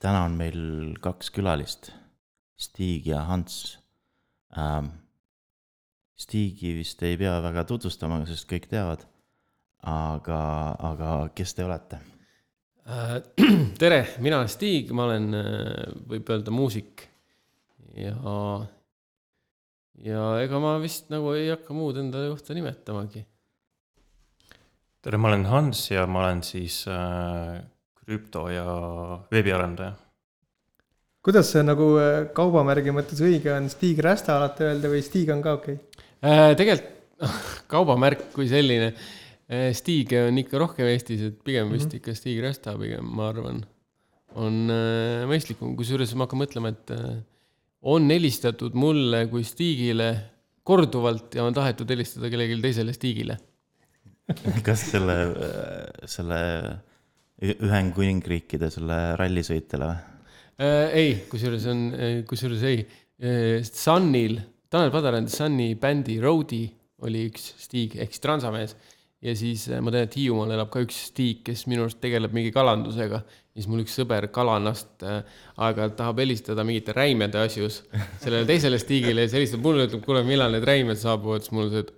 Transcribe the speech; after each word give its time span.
täna 0.00 0.24
on 0.24 0.36
meil 0.38 0.60
kaks 1.02 1.30
külalist, 1.34 1.92
Stig 2.60 3.06
ja 3.08 3.24
Hans 3.28 3.78
ähm,. 4.56 4.96
Stigi 6.20 6.74
vist 6.76 7.00
ei 7.00 7.14
pea 7.16 7.38
väga 7.40 7.62
tutvustama, 7.64 8.18
sest 8.28 8.44
kõik 8.48 8.66
teavad. 8.68 9.06
aga, 9.80 10.40
aga 10.84 11.12
kes 11.32 11.54
te 11.56 11.64
olete? 11.64 11.96
Äh, 12.84 13.14
tere, 13.80 14.02
mina 14.20 14.36
olen 14.36 14.50
Stig, 14.52 14.92
ma 14.92 15.06
olen, 15.08 15.30
äh, 15.38 15.94
võib 16.10 16.28
öelda 16.28 16.52
muusik 16.52 17.06
ja, 17.96 18.34
ja 20.04 20.26
ega 20.44 20.60
ma 20.60 20.74
vist 20.82 21.08
nagu 21.08 21.32
ei 21.38 21.48
hakka 21.48 21.76
muud 21.76 22.02
enda 22.02 22.26
kohta 22.28 22.56
nimetamagi. 22.56 23.24
tere, 25.00 25.16
ma 25.16 25.32
olen 25.32 25.48
Hans 25.48 25.86
ja 25.90 26.04
ma 26.04 26.26
olen 26.26 26.44
siis 26.44 26.82
äh, 26.84 27.62
krüpto- 28.10 28.48
ja 28.50 28.66
veebiarendaja. 29.30 29.94
kuidas 31.22 31.50
see 31.52 31.62
nagu 31.62 31.92
äh, 32.00 32.22
kaubamärgi 32.34 32.94
mõttes 32.96 33.20
õige 33.22 33.52
on, 33.54 33.68
Stig 33.70 34.00
Rästa 34.02 34.38
alati 34.38 34.66
öelda 34.66 34.90
või 34.90 35.02
Stig 35.04 35.30
on 35.30 35.42
ka 35.44 35.58
okei 35.60 35.76
okay? 35.76 36.06
äh,? 36.24 36.52
tegelikult 36.58 36.96
kaubamärk 37.72 38.30
kui 38.34 38.48
selline, 38.50 38.94
äh, 39.50 39.68
Stig 39.76 40.14
on 40.16 40.40
ikka 40.40 40.62
rohkem 40.62 40.88
Eestis, 40.90 41.26
et 41.28 41.36
pigem 41.44 41.68
mm 41.68 41.74
-hmm. 41.74 41.78
vist 41.78 41.94
ikka 42.00 42.16
Stig 42.16 42.40
Rästa 42.42 42.76
pigem, 42.80 43.04
ma 43.04 43.28
arvan, 43.28 43.62
on 44.34 44.72
äh, 44.72 45.28
mõistlikum, 45.28 45.76
kusjuures 45.76 46.14
ma 46.14 46.26
hakkan 46.26 46.42
mõtlema, 46.42 46.72
et 46.74 46.94
äh, 46.96 47.20
on 47.82 48.10
helistatud 48.10 48.74
mulle 48.74 49.26
kui 49.28 49.44
Stigile 49.44 50.10
korduvalt 50.64 51.34
ja 51.34 51.44
on 51.44 51.54
tahetud 51.54 51.88
helistada 51.88 52.28
kellelegi 52.30 52.60
teisele 52.62 52.92
Stigile 52.92 53.38
kas 54.66 54.84
selle, 54.92 55.16
selle 56.06 56.40
Ühendkuningriikide 57.40 58.68
selle 58.72 59.00
rallisõitjale 59.20 59.90
või 59.90 59.98
äh,? 60.60 60.96
ei, 61.00 61.12
kusjuures 61.30 61.66
on, 61.72 61.86
kusjuures 62.28 62.64
ei 62.68 62.82
äh,. 62.84 63.64
Sunil, 63.64 64.38
Tanel 64.70 64.92
Padar 64.92 65.16
and 65.18 65.32
Sunny 65.32 65.74
bändi 65.80 66.20
Roadie 66.20 66.68
oli 67.06 67.26
üks 67.30 67.54
Stig 67.64 67.96
ehk 67.96 68.12
siis 68.12 68.24
transamees 68.24 68.76
ja 69.24 69.34
siis 69.36 69.66
äh, 69.68 69.80
ma 69.84 69.92
tean, 69.92 70.08
et 70.08 70.16
Hiiumaal 70.16 70.54
elab 70.56 70.70
ka 70.72 70.82
üks 70.84 70.96
Stig, 71.10 71.42
kes 71.46 71.66
minu 71.70 71.84
arust 71.84 72.00
tegeleb 72.02 72.34
mingi 72.36 72.52
kalandusega. 72.54 73.22
siis 73.50 73.66
mul 73.68 73.82
üks 73.82 73.96
sõber 73.98 74.28
kalanast 74.32 75.02
äh, 75.04 75.24
aeg-ajalt 75.60 75.96
tahab 75.98 76.20
helistada 76.22 76.64
mingite 76.64 76.94
räimede 76.96 77.40
asjus 77.42 77.82
sellele 78.22 78.46
teisele 78.48 78.78
Stigile 78.80 79.26
ja 79.26 79.28
siis 79.28 79.40
helistab 79.40 79.64
mulle, 79.64 79.88
ütleb, 79.88 80.04
kuule, 80.06 80.22
millal 80.24 80.54
need 80.54 80.64
räimed 80.64 81.00
saabuvad, 81.00 81.44
siis 81.44 81.52
mul 81.56 81.66
on 81.66 81.74
see, 81.74 81.84
et 81.84 81.92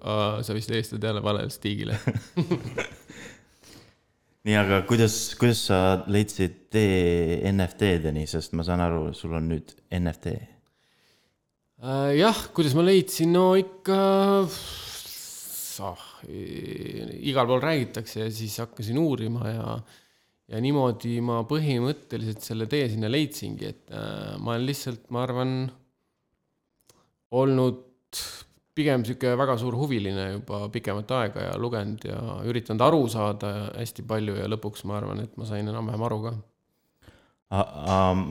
sa 0.48 0.56
vist 0.56 0.74
helistad 0.74 1.10
jälle 1.10 1.22
valele 1.22 1.52
Stigile 1.54 1.98
nii, 4.46 4.56
aga 4.58 4.82
kuidas, 4.88 5.34
kuidas 5.38 5.60
sa 5.68 5.78
leidsid 6.10 6.54
tee 6.72 7.40
NFT-deni, 7.52 8.26
sest 8.30 8.56
ma 8.58 8.66
saan 8.66 8.82
aru, 8.84 9.12
sul 9.16 9.36
on 9.38 9.48
nüüd 9.52 9.74
NFT 9.98 10.34
äh,? 11.82 12.12
jah, 12.18 12.38
kuidas 12.54 12.74
ma 12.78 12.84
leidsin, 12.86 13.32
no 13.34 13.52
ikka 13.58 13.98
oh, 15.82 16.06
igal 17.22 17.48
pool 17.48 17.62
räägitakse 17.62 18.24
ja 18.24 18.30
siis 18.30 18.58
hakkasin 18.62 18.98
uurima 19.02 19.50
ja 19.50 19.66
ja 20.52 20.60
niimoodi 20.60 21.16
ma 21.24 21.40
põhimõtteliselt 21.48 22.44
selle 22.44 22.66
tee 22.70 22.84
sinna 22.92 23.08
leidsingi, 23.10 23.70
et 23.70 23.94
äh, 23.94 24.34
ma 24.42 24.52
olen 24.52 24.66
lihtsalt, 24.68 25.06
ma 25.14 25.22
arvan, 25.24 25.54
olnud 27.32 28.20
pigem 28.76 29.04
sihuke 29.04 29.34
väga 29.36 29.56
suur 29.60 29.76
huviline 29.76 30.28
juba 30.36 30.62
pikemat 30.72 31.12
aega 31.18 31.48
ja 31.48 31.58
lugenud 31.60 32.06
ja 32.08 32.20
üritanud 32.48 32.84
aru 32.86 33.04
saada 33.12 33.52
hästi 33.76 34.06
palju 34.08 34.38
ja 34.38 34.48
lõpuks 34.48 34.86
ma 34.88 34.96
arvan, 35.00 35.20
et 35.26 35.36
ma 35.36 35.48
sain 35.48 35.68
enam-vähem 35.68 36.06
aru 36.08 36.20
ka. 36.24 36.32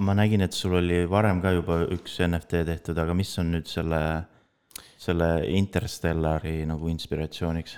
ma 0.08 0.18
nägin, 0.18 0.42
et 0.42 0.58
sul 0.58 0.80
oli 0.80 1.04
varem 1.10 1.44
ka 1.44 1.54
juba 1.54 1.84
üks 1.94 2.18
NFT 2.26 2.66
tehtud, 2.72 2.98
aga 2.98 3.14
mis 3.14 3.36
on 3.38 3.54
nüüd 3.54 3.70
selle, 3.70 4.02
selle 4.98 5.30
Interstellari 5.62 6.64
nagu 6.66 6.90
inspiratsiooniks? 6.90 7.78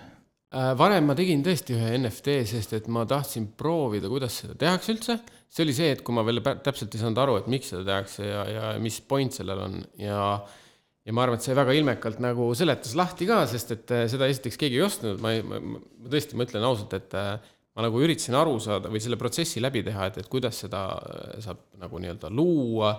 Äh, 0.53 0.71
varem 0.77 1.09
ma 1.09 1.17
tegin 1.17 1.43
tõesti 1.43 1.75
ühe 1.75 1.95
NFT, 1.97 2.39
sest 2.47 2.75
et 2.77 2.87
ma 2.87 3.03
tahtsin 3.09 3.49
proovida, 3.57 4.07
kuidas 4.07 4.37
seda 4.39 4.55
tehakse 4.55 4.93
üldse. 4.93 5.19
see 5.49 5.65
oli 5.65 5.73
see, 5.75 5.91
et 5.91 6.01
kui 6.05 6.15
ma 6.15 6.23
veel 6.23 6.39
täpselt 6.41 6.95
ei 6.95 7.01
saanud 7.01 7.19
aru, 7.19 7.39
et 7.41 7.47
miks 7.51 7.73
seda 7.73 7.83
tehakse 7.89 8.23
ja, 8.25 8.43
ja 8.49 8.75
mis 8.79 9.01
point 9.01 9.33
sellel 9.35 9.59
on 9.65 9.81
ja 9.99 10.19
äh, 10.37 10.61
ja 11.03 11.15
ma 11.15 11.25
arvan, 11.25 11.39
et 11.39 11.45
see 11.45 11.55
väga 11.57 11.73
ilmekalt 11.75 12.21
nagu 12.23 12.49
seletas 12.57 12.93
lahti 12.99 13.27
ka, 13.29 13.41
sest 13.51 13.75
et 13.75 13.91
äh, 13.95 14.05
seda 14.11 14.29
esiteks 14.31 14.59
keegi 14.59 14.79
ei 14.79 14.85
ostnud, 14.85 15.19
ma, 15.23 15.33
ma, 15.47 15.59
ma 15.73 16.13
tõesti, 16.13 16.37
ma 16.39 16.47
ütlen 16.47 16.67
ausalt, 16.67 16.95
et 16.95 17.17
äh, 17.19 17.33
ma 17.73 17.85
nagu 17.87 17.99
üritasin 18.05 18.37
aru 18.39 18.55
saada 18.63 18.91
või 18.93 19.01
selle 19.03 19.19
protsessi 19.19 19.63
läbi 19.63 19.83
teha, 19.85 20.07
et, 20.09 20.21
et 20.23 20.31
kuidas 20.31 20.61
seda 20.63 20.85
äh, 20.95 21.35
saab 21.43 21.65
nagu 21.81 22.01
nii-öelda 22.01 22.31
luua, 22.33 22.95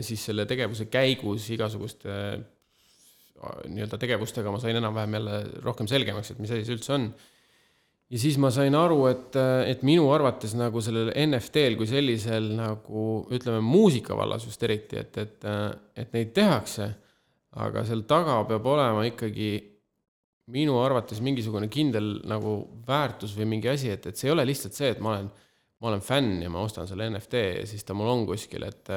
siis 0.00 0.22
selle 0.24 0.46
tegevuse 0.48 0.86
käigus 0.88 1.50
igasuguste 1.52 2.14
nii-öelda 3.68 3.98
tegevustega 4.00 4.48
ma 4.48 4.56
sain 4.62 4.78
enam-vähem 4.80 5.16
jälle 5.18 5.34
rohkem 5.66 5.88
selgemaks, 5.90 6.30
et 6.32 6.40
mis 6.40 6.54
asi 6.54 6.64
see 6.64 6.78
üldse 6.78 6.94
on 6.96 7.04
ja 8.12 8.20
siis 8.20 8.36
ma 8.40 8.50
sain 8.54 8.74
aru, 8.76 8.98
et, 9.10 9.36
et 9.70 9.84
minu 9.86 10.08
arvates 10.14 10.54
nagu 10.58 10.82
sellel 10.84 11.12
NFT-l 11.24 11.78
kui 11.80 11.88
sellisel 11.90 12.50
nagu 12.58 13.04
ütleme, 13.34 13.62
muusika 13.64 14.16
vallas 14.18 14.44
just 14.46 14.62
eriti, 14.66 15.00
et, 15.00 15.16
et, 15.22 15.46
et 15.96 16.16
neid 16.16 16.34
tehakse, 16.36 16.90
aga 17.64 17.84
seal 17.86 18.04
taga 18.10 18.40
peab 18.48 18.66
olema 18.66 19.06
ikkagi 19.08 19.52
minu 20.54 20.76
arvates 20.82 21.22
mingisugune 21.24 21.70
kindel 21.72 22.18
nagu 22.28 22.58
väärtus 22.86 23.32
või 23.38 23.48
mingi 23.54 23.70
asi, 23.72 23.88
et, 23.94 24.10
et 24.10 24.18
see 24.18 24.28
ei 24.28 24.34
ole 24.34 24.44
lihtsalt 24.48 24.76
see, 24.76 24.90
et 24.92 25.00
ma 25.00 25.14
olen, 25.14 25.30
ma 25.80 25.90
olen 25.90 26.04
fänn 26.04 26.42
ja 26.44 26.50
ma 26.52 26.64
ostan 26.66 26.88
selle 26.90 27.06
NFT 27.08 27.44
ja 27.62 27.68
siis 27.68 27.86
ta 27.86 27.96
mul 27.96 28.10
on 28.12 28.26
kuskil, 28.28 28.66
et 28.68 28.92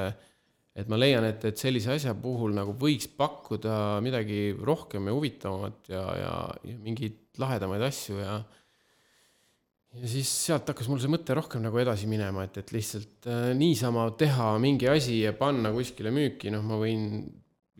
et 0.77 0.89
ma 0.91 0.97
leian, 0.99 1.25
et, 1.25 1.41
et 1.49 1.57
sellise 1.57 1.89
asja 1.95 2.13
puhul 2.21 2.51
nagu 2.53 2.75
võiks 2.77 3.07
pakkuda 3.17 3.97
midagi 4.05 4.51
rohkem 4.53 5.07
ja 5.09 5.15
huvitavamat 5.15 5.89
ja, 5.89 6.03
ja, 6.19 6.33
ja 6.69 6.75
mingeid 6.83 7.39
lahedamaid 7.41 7.81
asju 7.87 8.19
ja 8.19 8.35
ja 10.01 10.09
siis 10.11 10.29
sealt 10.45 10.69
hakkas 10.71 10.89
mul 10.91 11.01
see 11.01 11.11
mõte 11.11 11.35
rohkem 11.37 11.63
nagu 11.65 11.79
edasi 11.81 12.09
minema, 12.09 12.45
et, 12.47 12.59
et 12.61 12.71
lihtsalt 12.75 13.27
äh, 13.31 13.49
niisama 13.57 14.07
teha 14.19 14.53
mingi 14.61 14.89
asi 14.91 15.21
ja 15.23 15.33
panna 15.37 15.71
kuskile 15.75 16.13
müüki, 16.13 16.51
noh, 16.53 16.63
ma 16.65 16.79
võin 16.81 17.25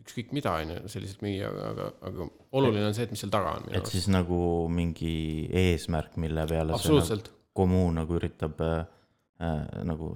ükskõik 0.02 0.32
mida, 0.36 0.54
on 0.62 0.72
ju, 0.72 0.82
selliselt 0.90 1.22
müüa, 1.24 1.50
aga, 1.70 1.88
aga, 2.08 2.28
oluline 2.58 2.88
on 2.88 2.96
see, 2.96 3.08
et 3.08 3.14
mis 3.14 3.22
seal 3.22 3.32
taga 3.32 3.56
on. 3.58 3.68
et 3.70 3.80
arust. 3.80 3.94
siis 3.94 4.08
nagu 4.12 4.40
mingi 4.72 5.14
eesmärk, 5.66 6.16
mille 6.22 6.46
peale 6.48 6.78
see 6.80 6.94
nagu 6.94 7.34
kommuun 7.58 7.98
nagu 7.98 8.16
üritab 8.18 8.60
äh, 8.64 8.78
äh, 9.42 9.82
nagu 9.88 10.14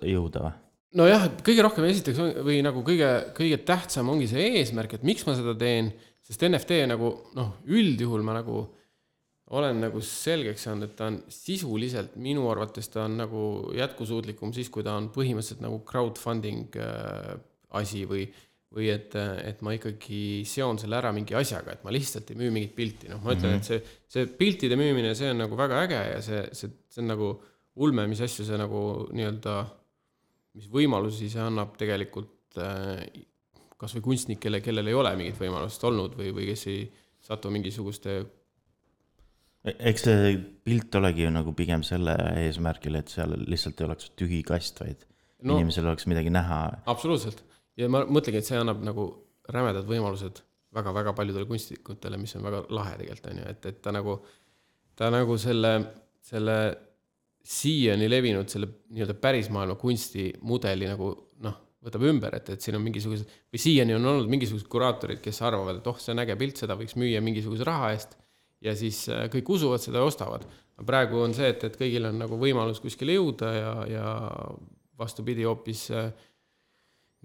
jõuda 0.00 0.46
või? 0.46 0.54
nojah, 1.00 1.28
kõige 1.44 1.66
rohkem 1.66 1.88
esiteks 1.90 2.22
on, 2.22 2.32
või 2.46 2.60
nagu 2.64 2.84
kõige, 2.86 3.10
kõige 3.36 3.60
tähtsam 3.66 4.10
ongi 4.12 4.30
see 4.30 4.46
eesmärk, 4.60 4.96
et 4.96 5.06
miks 5.06 5.26
ma 5.26 5.36
seda 5.38 5.56
teen, 5.58 5.90
sest 6.24 6.44
NFT 6.46 6.84
nagu 6.90 7.10
noh, 7.36 7.56
üldjuhul 7.66 8.24
ma 8.26 8.38
nagu 8.38 8.62
olen 9.54 9.82
nagu 9.84 10.00
selgeks 10.04 10.66
saanud, 10.66 10.88
et 10.88 10.96
ta 10.98 11.08
on 11.10 11.20
sisuliselt 11.32 12.16
minu 12.20 12.46
arvates 12.50 12.88
ta 12.92 13.04
on 13.04 13.18
nagu 13.20 13.42
jätkusuutlikum 13.76 14.54
siis, 14.56 14.70
kui 14.72 14.84
ta 14.86 14.96
on 14.98 15.10
põhimõtteliselt 15.14 15.62
nagu 15.64 15.80
crowdfunding 15.88 16.78
äh, 16.80 17.34
asi 17.78 18.04
või, 18.08 18.24
või 18.74 18.90
et, 18.92 19.14
et 19.44 19.62
ma 19.66 19.74
ikkagi 19.76 20.42
seon 20.48 20.78
selle 20.82 20.98
ära 20.98 21.12
mingi 21.14 21.36
asjaga, 21.38 21.74
et 21.74 21.84
ma 21.86 21.94
lihtsalt 21.94 22.30
ei 22.32 22.40
müü 22.40 22.50
mingit 22.54 22.74
pilti, 22.76 23.10
noh, 23.12 23.22
ma 23.24 23.34
ütlen 23.34 23.56
mm, 23.56 23.60
-hmm. 23.60 23.62
et 23.62 23.70
see, 23.70 23.98
see 24.16 24.30
piltide 24.38 24.78
müümine, 24.80 25.14
see 25.18 25.30
on 25.34 25.42
nagu 25.44 25.58
väga 25.58 25.82
äge 25.86 26.00
ja 26.12 26.22
see, 26.24 26.42
see, 26.52 26.72
see 26.90 27.02
on 27.04 27.12
nagu 27.14 27.30
ulme, 27.84 28.06
mis 28.10 28.22
asju 28.24 28.46
see 28.46 28.58
nagu 28.58 28.80
nii-öelda, 29.14 29.58
mis 30.58 30.70
võimalusi 30.70 31.30
see 31.30 31.42
annab 31.42 31.74
tegelikult 31.78 32.58
äh, 32.62 33.02
kasvõi 33.78 34.04
kunstnikele, 34.08 34.62
kellel 34.64 34.88
ei 34.90 34.96
ole 34.96 35.14
mingit 35.18 35.38
võimalust 35.40 35.82
olnud 35.84 36.14
või, 36.18 36.30
või 36.34 36.48
kes 36.52 36.66
ei 36.70 36.84
satu 37.24 37.50
mingisuguste 37.50 38.22
eks 39.64 40.04
see 40.06 40.36
pilt 40.64 40.94
olegi 41.00 41.24
ju 41.24 41.32
nagu 41.32 41.54
pigem 41.56 41.82
selle 41.86 42.14
eesmärgil, 42.44 42.98
et 43.00 43.12
seal 43.12 43.34
lihtsalt 43.48 43.80
ei 43.80 43.88
oleks 43.88 44.10
tühi 44.18 44.42
kast, 44.46 44.80
vaid 44.82 45.04
no, 45.42 45.56
inimesel 45.56 45.88
oleks 45.88 46.08
midagi 46.10 46.32
näha. 46.32 46.60
absoluutselt. 46.90 47.42
Ja 47.80 47.88
ma 47.90 48.04
mõtlengi, 48.06 48.42
et 48.42 48.48
see 48.48 48.60
annab 48.60 48.84
nagu 48.86 49.08
rämedad 49.50 49.88
võimalused 49.88 50.40
väga-väga 50.74 51.14
paljudele 51.16 51.48
kunstnikutele, 51.48 52.18
mis 52.20 52.34
on 52.36 52.44
väga 52.46 52.64
lahe 52.74 52.96
tegelikult 53.00 53.30
on 53.30 53.40
ju, 53.40 53.50
et, 53.50 53.68
et 53.70 53.80
ta 53.82 53.92
nagu, 53.94 54.16
ta 54.98 55.10
nagu 55.14 55.36
selle, 55.40 55.74
selle 56.24 56.56
siiani 57.44 58.08
levinud 58.08 58.48
selle 58.50 58.70
nii-öelda 58.94 59.16
pärismaailma 59.20 59.76
kunstimudeli 59.80 60.88
nagu 60.88 61.10
noh, 61.44 61.56
võtab 61.84 62.06
ümber, 62.08 62.36
et, 62.38 62.54
et 62.54 62.64
siin 62.64 62.78
on 62.78 62.84
mingisugused 62.84 63.28
või 63.52 63.60
siiani 63.60 63.96
on 63.96 64.12
olnud 64.12 64.30
mingisugused 64.32 64.68
kuraatorid, 64.72 65.20
kes 65.24 65.42
arvavad, 65.44 65.80
et 65.80 65.90
oh, 65.90 65.98
see 66.00 66.14
on 66.14 66.24
äge 66.24 66.36
pilt, 66.40 66.62
seda 66.62 66.76
võiks 66.80 66.96
müüa 67.00 67.20
mingisuguse 67.24 67.66
raha 67.68 67.92
eest 67.94 68.16
ja 68.64 68.74
siis 68.78 69.04
äh, 69.12 69.26
kõik 69.32 69.50
usuvad 69.56 69.82
seda 69.82 70.00
ja 70.00 70.08
ostavad. 70.08 70.46
praegu 70.86 71.20
on 71.22 71.34
see, 71.36 71.48
et, 71.52 71.64
et 71.64 71.76
kõigil 71.78 72.08
on 72.08 72.18
nagu 72.24 72.38
võimalus 72.40 72.80
kuskile 72.82 73.14
jõuda 73.14 73.52
ja, 73.54 73.72
ja 73.88 74.06
vastupidi, 74.98 75.44
hoopis 75.46 75.86
äh, 75.94 76.08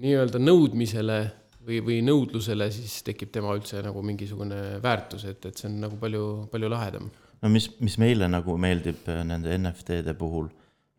nii-öelda 0.04 0.42
nõudmisele 0.42 1.20
või, 1.66 1.80
või 1.86 2.00
nõudlusele 2.06 2.70
siis 2.74 3.02
tekib 3.08 3.32
tema 3.34 3.56
üldse 3.58 3.82
nagu 3.86 4.04
mingisugune 4.06 4.80
väärtus, 4.84 5.26
et, 5.30 5.46
et 5.46 5.58
see 5.58 5.70
on 5.72 5.80
nagu 5.86 6.00
palju, 6.02 6.26
palju 6.52 6.72
lahedam. 6.72 7.10
no 7.42 7.52
mis, 7.52 7.70
mis 7.80 7.98
meile 8.02 8.30
nagu 8.30 8.58
meeldib 8.58 9.08
äh, 9.10 9.24
nende 9.28 9.56
NFT-de 9.58 10.16
puhul 10.20 10.50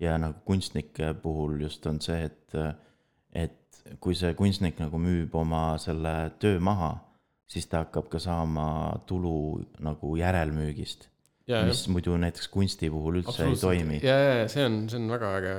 ja 0.00 0.16
nagu 0.18 0.40
kunstnike 0.48 1.14
puhul 1.22 1.60
just 1.60 1.86
on 1.86 2.00
see, 2.00 2.24
et, 2.24 2.56
et 3.36 3.82
kui 4.00 4.16
see 4.16 4.32
kunstnik 4.38 4.80
nagu 4.80 4.98
müüb 5.00 5.34
oma 5.36 5.74
selle 5.80 6.32
töö 6.40 6.60
maha, 6.62 6.94
siis 7.50 7.66
ta 7.66 7.84
hakkab 7.84 8.10
ka 8.12 8.20
saama 8.22 8.66
tulu 9.10 9.60
nagu 9.82 10.16
järelmüügist 10.20 11.10
mis 11.50 11.82
muidu 11.90 12.14
näiteks 12.20 12.48
kunsti 12.52 12.90
puhul 12.92 13.20
üldse 13.20 13.46
ei 13.46 13.56
toimi. 13.58 13.98
ja, 14.04 14.16
ja, 14.16 14.34
ja 14.42 14.48
see 14.50 14.64
on, 14.66 14.76
see 14.90 14.98
on 15.00 15.08
väga 15.10 15.30
äge 15.38 15.54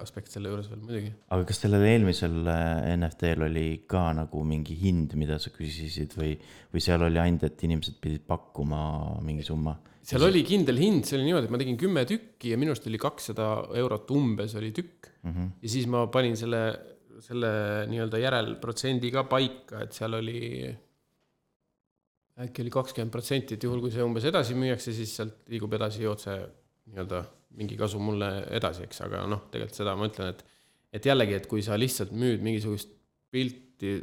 aspekt 0.00 0.32
selle 0.32 0.52
juures 0.52 0.68
veel 0.70 0.82
muidugi. 0.82 1.10
aga 1.34 1.48
kas 1.48 1.60
sellel 1.64 1.84
eelmisel 1.88 2.38
äh, 2.50 2.92
NFT-l 2.94 3.46
oli 3.48 3.66
ka 3.90 4.06
nagu 4.16 4.44
mingi 4.48 4.76
hind, 4.80 5.16
mida 5.20 5.38
sa 5.42 5.52
küsisid 5.54 6.16
või, 6.18 6.34
või 6.72 6.84
seal 6.84 7.04
oli 7.06 7.20
ainult, 7.20 7.44
et 7.48 7.66
inimesed 7.66 7.98
pidid 8.04 8.24
pakkuma 8.28 8.80
mingi 9.26 9.44
summa? 9.46 9.76
seal 10.04 10.24
oli 10.26 10.44
kindel 10.46 10.80
hind, 10.80 11.04
see 11.08 11.18
oli 11.18 11.28
niimoodi, 11.28 11.48
et 11.48 11.54
ma 11.54 11.60
tegin 11.60 11.78
kümme 11.80 12.06
tükki 12.08 12.54
ja 12.54 12.60
minu 12.60 12.74
arust 12.74 12.88
oli 12.90 13.00
kakssada 13.02 13.50
eurot 13.82 14.10
umbes 14.16 14.56
oli 14.60 14.72
tükk 14.76 15.12
mm. 15.22 15.30
-hmm. 15.30 15.52
ja 15.64 15.76
siis 15.76 15.90
ma 15.90 16.06
panin 16.12 16.38
selle, 16.40 16.64
selle 17.24 17.52
nii-öelda 17.90 18.20
järelprotsendi 18.22 19.12
ka 19.14 19.26
paika, 19.28 19.84
et 19.84 19.96
seal 19.96 20.20
oli 20.20 20.40
äkki 22.40 22.64
oli 22.64 22.72
kakskümmend 22.74 23.12
protsenti, 23.14 23.54
et 23.54 23.62
juhul, 23.62 23.80
kui 23.84 23.92
see 23.94 24.02
umbes 24.02 24.26
edasi 24.26 24.56
müüakse, 24.58 24.94
siis 24.96 25.12
sealt 25.20 25.44
liigub 25.52 25.74
edasi 25.78 26.06
otse 26.10 26.34
nii-öelda 26.90 27.22
mingi 27.54 27.76
kasu 27.78 28.00
mulle 28.02 28.30
edasi, 28.56 28.88
eks, 28.88 29.04
aga 29.06 29.22
noh, 29.30 29.44
tegelikult 29.52 29.78
seda 29.78 29.94
ma 29.98 30.08
ütlen, 30.10 30.34
et 30.34 30.44
et 30.94 31.06
jällegi, 31.08 31.34
et 31.34 31.46
kui 31.50 31.62
sa 31.66 31.74
lihtsalt 31.78 32.12
müüd 32.14 32.42
mingisugust 32.46 32.92
pilti, 33.34 33.96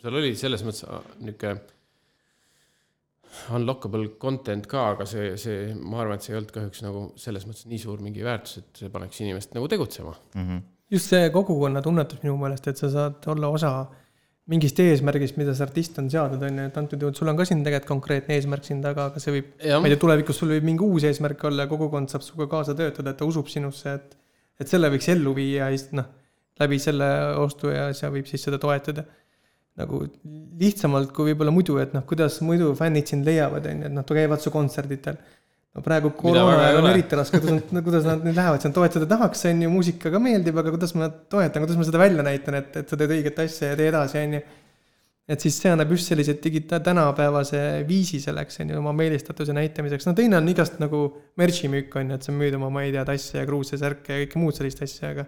seal 0.00 0.16
oli 0.16 0.32
selles 0.38 0.64
mõttes 0.64 0.86
niisugune 1.20 1.58
unlockable 3.56 4.10
content 4.20 4.66
ka, 4.68 4.90
aga 4.94 5.06
see, 5.08 5.32
see, 5.40 5.72
ma 5.76 6.02
arvan, 6.02 6.18
et 6.18 6.26
see 6.26 6.34
ei 6.34 6.38
olnud 6.38 6.52
kahjuks 6.52 6.82
nagu 6.84 7.02
selles 7.20 7.46
mõttes 7.48 7.68
nii 7.68 7.80
suur 7.80 8.02
mingi 8.04 8.24
väärtus, 8.24 8.60
et 8.60 8.82
see 8.82 8.92
paneks 8.92 9.20
inimest 9.24 9.56
nagu 9.56 9.68
tegutsema. 9.72 10.14
Mhm. 10.36 10.62
just 10.92 11.08
see 11.08 11.30
kogukonna 11.32 11.80
tunnetus 11.80 12.20
minu 12.20 12.36
meelest, 12.36 12.66
et 12.68 12.76
sa 12.76 12.90
saad 12.92 13.28
olla 13.32 13.48
osa 13.48 13.70
mingist 14.50 14.80
eesmärgist, 14.82 15.36
mida 15.38 15.52
see 15.54 15.64
artist 15.64 15.98
on 16.02 16.08
seadnud, 16.10 16.42
on 16.42 16.56
ju, 16.58 16.64
et 16.70 16.78
antud 16.80 17.04
juhul 17.04 17.14
sul 17.14 17.30
on 17.30 17.38
ka 17.38 17.44
siin 17.46 17.60
tegelikult 17.62 17.92
konkreetne 17.92 18.34
eesmärk 18.34 18.66
siin 18.66 18.80
taga, 18.82 19.06
aga 19.12 19.22
see 19.22 19.36
võib, 19.36 19.52
ma 19.62 19.86
ei 19.86 19.94
tea, 19.94 20.00
tulevikus 20.02 20.40
sul 20.42 20.50
võib 20.50 20.66
mingi 20.66 20.82
uus 20.82 21.06
eesmärk 21.06 21.44
olla 21.46 21.66
ja 21.66 21.70
kogukond 21.70 22.10
saab 22.10 22.24
sinuga 22.26 22.48
kaasa 22.56 22.74
töötada, 22.78 23.14
et 23.14 23.20
ta 23.20 23.28
usub 23.28 23.50
sinusse, 23.52 23.94
et 24.00 24.18
et 24.60 24.70
selle 24.70 24.90
võiks 24.92 25.08
ellu 25.10 25.32
viia 25.34 25.70
ja 25.70 25.76
siis 25.76 25.94
noh, 25.96 26.08
läbi 26.60 26.78
selle 26.82 27.08
ostu 27.42 27.72
ja 27.72 27.88
sa 27.96 28.10
võib 28.12 28.28
siis 28.30 28.42
seda 28.46 28.60
toetada. 28.62 29.04
nagu 29.80 30.02
lihtsamalt 30.60 31.14
kui 31.16 31.30
võib-olla 31.30 31.52
muidu, 31.54 31.78
et 31.80 31.94
noh, 31.96 32.02
kuidas 32.04 32.34
muidu 32.44 32.74
fännid 32.76 33.08
sind 33.08 33.24
leiavad, 33.24 33.64
on 33.70 33.78
ju, 33.80 33.86
et 33.88 33.94
noh, 33.96 34.04
käivad 34.04 34.42
su 34.42 34.50
kontserditel. 34.52 35.16
No 35.72 35.84
praegu 35.84 36.10
koroona 36.16 36.56
väga 36.56 36.64
ei 36.64 36.70
ajal 36.70 36.82
on 36.82 36.90
eriti 36.90 37.18
raske, 37.18 37.40
kuidas 37.42 37.62
nad, 37.72 37.84
kuidas 37.84 38.08
nad 38.08 38.26
nüüd 38.26 38.36
lähevad, 38.36 38.64
seal 38.64 38.74
toetada 38.76 39.08
tahaks, 39.14 39.46
on 39.48 39.62
ju, 39.64 39.70
muusika 39.72 40.12
ka 40.12 40.20
meeldib, 40.22 40.58
aga 40.60 40.74
kuidas 40.74 40.92
ma 40.98 41.08
toetan, 41.08 41.64
kuidas 41.64 41.78
ma 41.80 41.86
seda 41.88 42.02
välja 42.02 42.26
näitan, 42.26 42.58
et, 42.60 42.74
et 42.82 42.92
sa 42.92 42.98
teed 43.00 43.14
õiget 43.16 43.40
asja 43.46 43.72
ja 43.72 43.78
tee 43.78 43.88
edasi, 43.92 44.20
on 44.20 44.36
ju 44.38 44.42
et 45.32 45.44
siis 45.44 45.56
see 45.62 45.70
annab 45.70 45.92
just 45.94 46.10
sellise 46.10 46.34
digita-, 46.42 46.80
tänapäevase 46.82 47.60
viisi 47.88 48.18
selleks, 48.20 48.58
on 48.62 48.72
ju, 48.72 48.80
oma 48.80 48.92
meelistatuse 48.96 49.54
näitamiseks, 49.56 50.08
no 50.08 50.16
teine 50.18 50.36
on 50.40 50.50
igast 50.50 50.80
nagu 50.82 51.04
merch'i 51.40 51.70
müük 51.72 51.94
on 51.98 52.10
ju, 52.10 52.18
et 52.18 52.26
sa 52.26 52.34
müüd 52.34 52.58
oma, 52.58 52.72
ma 52.74 52.84
ei 52.84 52.92
tea, 52.94 53.04
tasse 53.08 53.38
ja 53.38 53.46
kruuse, 53.48 53.78
särke 53.80 54.16
ja 54.16 54.24
kõike 54.24 54.42
muud 54.42 54.58
sellist 54.58 54.82
asja, 54.84 55.12
aga 55.14 55.26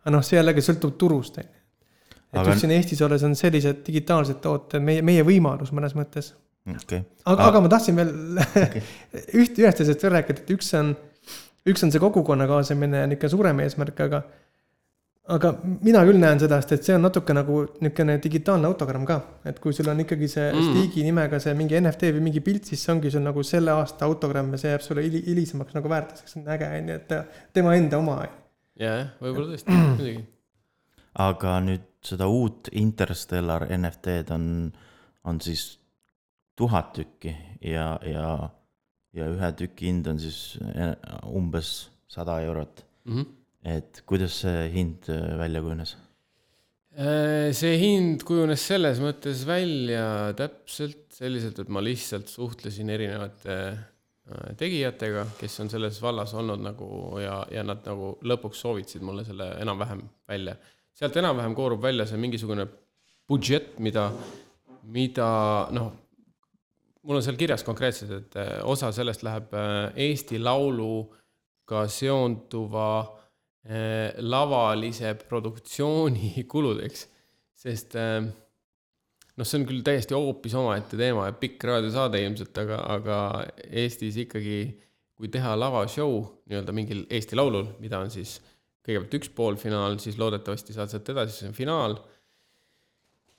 aga 0.00 0.14
noh, 0.16 0.24
see 0.24 0.38
jällegi 0.38 0.64
sõltub 0.64 0.96
turust, 1.00 1.38
on 1.40 1.46
ju. 1.46 1.56
et 2.32 2.38
Aga- 2.40 2.52
just 2.52 2.64
siin 2.64 2.74
Eestis 2.74 3.02
olles 3.06 3.24
on 3.26 3.36
sellised 3.38 3.84
digitaalsed 3.86 4.40
tooted 4.42 4.84
meie, 4.84 5.04
meie 5.06 5.24
võimalus 5.26 5.72
mõnes 5.76 5.94
mõttes. 5.98 6.34
okei, 6.78 7.00
aga, 7.24 7.48
aga 7.50 7.62
ma 7.64 7.72
tahtsin 7.72 7.96
veel 7.98 8.12
üht, 9.40 9.58
ühest 9.58 9.82
asjast 9.84 10.04
veel 10.06 10.14
rääkida, 10.18 10.44
et 10.44 10.52
üks 10.54 10.70
on, 10.78 10.94
üks 11.70 11.84
on 11.86 11.92
see 11.94 12.02
kogukonna 12.02 12.46
kaasamine, 12.50 13.06
niisugune 13.10 13.34
suurem 13.36 13.64
eesmärk, 13.64 14.00
aga 14.06 14.22
aga 15.30 15.50
mina 15.84 16.00
küll 16.08 16.18
näen 16.18 16.40
seda, 16.42 16.58
sest 16.62 16.72
et 16.74 16.86
see 16.88 16.94
on 16.96 17.04
natuke 17.06 17.34
nagu 17.36 17.60
niisugune 17.84 18.16
digitaalne 18.22 18.66
autogramm 18.66 19.04
ka, 19.06 19.18
et 19.46 19.60
kui 19.62 19.74
sul 19.76 19.90
on 19.92 20.00
ikkagi 20.02 20.28
see 20.30 20.48
Mm. 20.50 20.70
Stigi 20.70 21.04
nimega 21.06 21.38
see 21.42 21.54
mingi 21.54 21.78
NFT 21.78 22.10
või 22.16 22.24
mingi 22.24 22.40
pilt, 22.42 22.66
siis 22.66 22.82
see 22.82 22.92
ongi 22.94 23.12
sul 23.14 23.22
nagu 23.22 23.42
selle 23.46 23.70
aasta 23.70 24.08
autogramm 24.08 24.50
ja 24.56 24.58
see 24.58 24.72
jääb 24.72 24.82
sulle 24.82 25.04
hili- 25.06 25.22
hilisemaks 25.26 25.76
nagu 25.76 25.88
väärtuseks, 25.92 26.36
on 26.40 26.48
äge, 26.50 26.66
on 26.80 26.88
ju, 26.90 26.98
et 26.98 27.14
tema 27.54 27.74
enda 27.78 27.98
oma. 28.00 28.16
ja, 28.80 28.96
jah, 28.96 29.12
võib-olla 29.22 29.52
tõesti, 29.54 29.70
muidugi. 29.94 30.24
aga 31.28 31.60
nüüd 31.68 31.86
seda 32.02 32.26
uut 32.32 32.68
Interstellar 32.72 33.68
NFT-d 33.76 34.34
on, 34.34 34.72
on 35.24 35.40
siis 35.44 35.79
tuhat 36.60 36.92
tükki 36.96 37.34
ja, 37.64 37.94
ja, 38.06 38.28
ja 39.16 39.30
ühe 39.32 39.50
tüki 39.58 39.88
hind 39.88 40.08
on 40.12 40.20
siis 40.22 40.58
eh, 40.74 40.94
umbes 41.28 41.90
sada 42.10 42.40
eurot. 42.44 42.86
Mhm. 43.08 43.36
et 43.64 44.02
kuidas 44.08 44.38
see 44.42 44.68
hind 44.72 45.08
äh, 45.12 45.34
välja 45.40 45.60
kujunes? 45.64 45.94
Äh, 46.96 47.50
see 47.56 47.78
hind 47.80 48.24
kujunes 48.28 48.62
selles 48.68 49.00
mõttes 49.00 49.42
välja 49.48 50.32
täpselt 50.36 51.10
selliselt, 51.16 51.58
et 51.60 51.72
ma 51.72 51.82
lihtsalt 51.84 52.28
suhtlesin 52.32 52.92
erinevate 52.92 53.56
tegijatega, 54.58 55.24
kes 55.40 55.60
on 55.64 55.70
selles 55.72 55.98
vallas 56.02 56.32
olnud 56.38 56.62
nagu 56.62 56.86
ja, 57.22 57.40
ja 57.50 57.64
nad 57.66 57.82
nagu 57.86 58.12
lõpuks 58.22 58.60
soovitasid 58.62 59.02
mulle 59.06 59.24
selle 59.26 59.48
enam-vähem 59.62 60.02
välja. 60.28 60.54
sealt 60.94 61.16
enam-vähem 61.16 61.54
koorub 61.56 61.82
välja 61.82 62.06
see 62.06 62.20
mingisugune 62.20 62.66
budžett, 63.28 63.78
mida, 63.78 64.10
mida 64.82 65.30
noh, 65.74 65.92
mul 67.06 67.20
on 67.20 67.24
seal 67.24 67.38
kirjas 67.40 67.64
konkreetselt, 67.66 68.12
et 68.16 68.36
äh, 68.40 68.52
osa 68.68 68.90
sellest 68.92 69.24
läheb 69.26 69.54
äh, 69.56 69.86
Eesti 70.08 70.40
Lauluga 70.42 71.86
seonduva 71.88 72.90
eh, 73.64 74.12
lavalise 74.20 75.14
produktsiooni 75.28 76.44
kuludeks, 76.52 77.06
sest 77.60 77.96
eh, 78.00 78.20
noh, 78.20 79.48
see 79.48 79.60
on 79.60 79.66
küll 79.68 79.82
täiesti 79.86 80.16
hoopis 80.16 80.56
omaette 80.58 80.98
teema 81.00 81.28
ja 81.28 81.36
pikk 81.36 81.66
raadiosaade 81.70 82.22
ilmselt, 82.24 82.62
aga, 82.64 82.80
aga 82.96 83.18
Eestis 83.70 84.18
ikkagi, 84.24 84.62
kui 85.20 85.28
teha 85.32 85.52
lavashow 85.58 86.22
nii-öelda 86.48 86.74
mingil 86.76 87.04
Eesti 87.12 87.38
Laulul, 87.38 87.74
mida 87.82 88.00
on 88.00 88.12
siis 88.12 88.38
kõigepealt 88.86 89.18
üks 89.20 89.32
poolfinaal, 89.36 89.98
siis 90.00 90.16
loodetavasti 90.18 90.74
saad 90.74 90.92
sealt 90.92 91.12
edasi, 91.12 91.36
see 91.36 91.50
on 91.50 91.56
finaal 91.56 91.98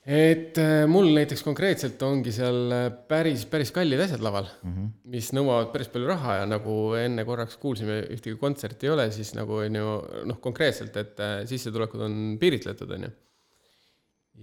et 0.01 0.57
eh, 0.57 0.83
mul 0.89 1.11
näiteks 1.13 1.43
konkreetselt 1.45 2.01
ongi 2.01 2.31
seal 2.33 2.73
eh, 2.73 2.87
päris, 3.09 3.43
päris 3.49 3.69
kallid 3.73 4.01
asjad 4.01 4.23
laval 4.25 4.47
mm, 4.49 4.71
-hmm. 4.73 4.87
mis 5.13 5.29
nõuavad 5.37 5.69
päris 5.73 5.91
palju 5.93 6.07
raha 6.09 6.39
ja 6.39 6.47
nagu 6.49 6.95
enne 6.97 7.25
korraks 7.25 7.59
kuulsime, 7.61 7.99
ühtegi 8.09 8.39
kontserti 8.41 8.89
ei 8.89 8.93
ole, 8.95 9.11
siis 9.13 9.35
nagu 9.37 9.59
on 9.61 9.77
ju 9.77 9.91
noh, 10.25 10.39
konkreetselt, 10.41 10.97
et 10.97 11.21
eh, 11.21 11.35
sissetulekud 11.45 12.01
on 12.01 12.17
piiritletud, 12.41 12.95
on 12.97 13.05
ju. 13.05 13.11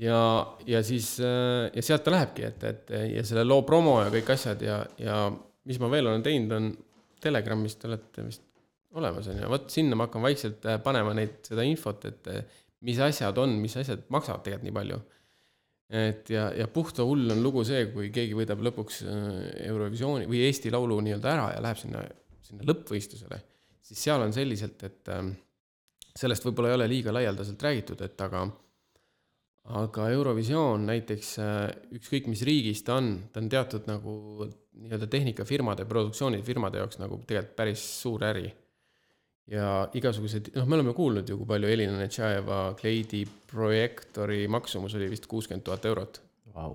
ja, 0.06 0.22
ja 0.66 0.82
siis 0.82 1.16
ja 1.18 1.82
sealt 1.82 2.06
ta 2.06 2.14
lähebki, 2.14 2.44
et, 2.46 2.64
et 2.64 2.94
ja 3.16 3.24
selle 3.26 3.42
loo 3.42 3.66
promo 3.66 3.98
ja 4.04 4.14
kõik 4.14 4.30
asjad 4.36 4.62
ja, 4.62 4.84
ja 4.98 5.24
mis 5.66 5.82
ma 5.82 5.90
veel 5.90 6.06
olen 6.06 6.22
teinud, 6.22 6.54
on 6.54 6.70
Telegramis 7.18 7.74
te 7.74 7.88
olete 7.88 8.22
vist 8.22 8.44
olemas, 8.94 9.26
on 9.26 9.42
ju, 9.42 9.50
vot 9.50 9.70
sinna 9.74 9.98
ma 9.98 10.06
hakkan 10.06 10.22
vaikselt 10.22 10.62
panema 10.84 11.18
neid, 11.18 11.40
seda 11.42 11.66
infot, 11.66 12.04
et 12.06 12.28
mis 12.86 12.98
asjad 13.02 13.38
on, 13.42 13.58
mis 13.58 13.74
asjad 13.74 14.06
maksavad 14.06 14.44
tegelikult 14.46 14.70
nii 14.70 14.80
palju 14.82 15.04
et 15.88 16.28
ja, 16.30 16.50
ja 16.52 16.68
puhta 16.68 17.04
hull 17.08 17.30
on 17.32 17.42
lugu 17.42 17.64
see, 17.64 17.86
kui 17.92 18.10
keegi 18.12 18.36
võidab 18.36 18.60
lõpuks 18.66 19.02
äh, 19.08 19.26
Eurovisiooni 19.70 20.28
või 20.28 20.42
Eesti 20.44 20.72
Laulu 20.72 21.00
nii-öelda 21.04 21.32
ära 21.32 21.50
ja 21.54 21.62
läheb 21.64 21.80
sinna, 21.80 22.04
sinna 22.44 22.68
lõppvõistlusele, 22.68 23.40
siis 23.88 24.02
seal 24.08 24.24
on 24.24 24.34
selliselt, 24.36 24.84
et 24.84 25.12
ähm, 25.14 25.32
sellest 26.18 26.44
võib-olla 26.44 26.74
ei 26.74 26.78
ole 26.80 26.90
liiga 26.92 27.14
laialdaselt 27.16 27.64
räägitud, 27.64 28.04
et 28.04 28.26
aga 28.26 28.44
aga 29.78 30.06
Eurovisioon 30.12 30.86
näiteks 30.88 31.34
äh, 31.44 31.58
ükskõik 31.96 32.28
mis 32.32 32.44
riigis 32.48 32.84
ta 32.84 32.96
on, 33.00 33.10
ta 33.32 33.40
on 33.40 33.50
teatud 33.52 33.88
nagu 33.88 34.12
nii-öelda 34.78 35.08
tehnikafirmade, 35.10 35.88
produktsioonifirmade 35.88 36.80
jaoks 36.80 37.00
nagu 37.00 37.20
tegelikult 37.26 37.56
päris 37.58 37.84
suur 38.02 38.24
äri 38.28 38.46
ja 39.48 39.68
igasugused, 39.96 40.52
noh, 40.56 40.66
me 40.68 40.76
oleme 40.76 40.92
kuulnud 40.96 41.28
ju, 41.28 41.38
kui 41.40 41.48
palju 41.48 41.70
Elina 41.72 41.96
Netšajeva 41.98 42.60
Kleidi 42.80 43.22
projektori 43.48 44.42
maksumus 44.50 44.96
oli 44.98 45.08
vist 45.12 45.28
kuuskümmend 45.30 45.64
tuhat 45.64 45.88
eurot. 45.88 46.20
Vau, 46.54 46.74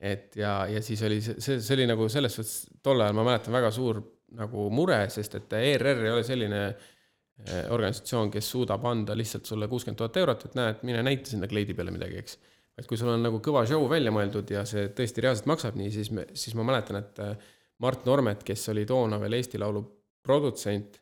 et 0.00 0.36
ja, 0.36 0.58
ja 0.70 0.82
siis 0.84 1.02
oli 1.06 1.20
see, 1.24 1.40
see, 1.40 1.60
see 1.64 1.76
oli 1.76 1.86
nagu 1.88 2.08
selles 2.12 2.36
suhtes 2.36 2.56
tol 2.84 3.00
ajal 3.00 3.16
ma 3.16 3.24
mäletan 3.30 3.54
väga 3.56 3.70
suur 3.74 4.02
nagu 4.36 4.68
mure, 4.74 4.98
sest 5.12 5.38
et 5.38 5.56
ERR 5.56 6.02
ei 6.04 6.12
ole 6.12 6.24
selline 6.26 6.60
eh, 6.66 7.64
organisatsioon, 7.72 8.30
kes 8.32 8.50
suudab 8.52 8.84
anda 8.88 9.16
lihtsalt 9.16 9.48
sulle 9.48 9.68
kuuskümmend 9.70 10.00
tuhat 10.00 10.20
eurot, 10.22 10.46
et 10.48 10.58
näed, 10.58 10.84
mine 10.88 11.04
näita 11.06 11.32
sinna 11.32 11.48
kleidi 11.50 11.76
peale 11.78 11.94
midagi, 11.94 12.20
eks. 12.20 12.38
et 12.76 12.88
kui 12.88 12.98
sul 13.00 13.12
on 13.12 13.22
nagu 13.24 13.40
kõva 13.44 13.64
show 13.68 13.86
välja 13.90 14.12
mõeldud 14.12 14.50
ja 14.52 14.64
see 14.68 14.88
tõesti 14.96 15.24
reaalselt 15.24 15.48
maksab 15.52 15.78
nii, 15.78 15.92
siis 15.94 16.12
me, 16.16 16.26
siis 16.36 16.56
ma 16.58 16.66
mäletan, 16.66 17.00
et 17.00 17.22
eh, 17.24 17.52
Mart 17.84 18.08
Normet, 18.08 18.44
kes 18.44 18.70
oli 18.72 18.86
toona 18.88 19.20
veel 19.20 19.36
Eesti 19.36 19.60
Laulu 19.60 19.84
produtsent, 20.24 21.00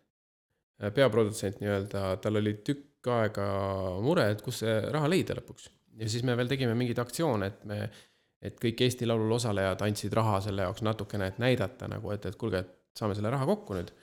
peaprodutsent 0.95 1.61
nii-öelda, 1.63 2.05
tal 2.23 2.41
oli 2.41 2.57
tükk 2.67 3.11
aega 3.15 3.47
mure, 4.05 4.27
et 4.33 4.43
kus 4.45 4.63
see 4.65 4.75
raha 4.93 5.11
leida 5.11 5.37
lõpuks. 5.39 5.69
ja 6.01 6.09
siis 6.11 6.25
me 6.27 6.37
veel 6.37 6.51
tegime 6.51 6.75
mingeid 6.79 6.99
aktsioone, 7.03 7.47
et 7.47 7.63
me, 7.69 7.79
et 8.43 8.59
kõik 8.61 8.83
Eesti 8.87 9.07
Laulul 9.09 9.37
osalejad 9.37 9.85
andsid 9.87 10.17
raha 10.17 10.41
selle 10.45 10.67
jaoks 10.67 10.83
natukene, 10.83 11.31
et 11.31 11.39
näidata 11.43 11.89
nagu, 11.91 12.11
et, 12.15 12.27
et 12.27 12.37
kuulge, 12.41 12.65
et 12.65 12.99
saame 12.99 13.17
selle 13.17 13.33
raha 13.35 13.47
kokku 13.49 13.79
nüüd. 13.79 13.95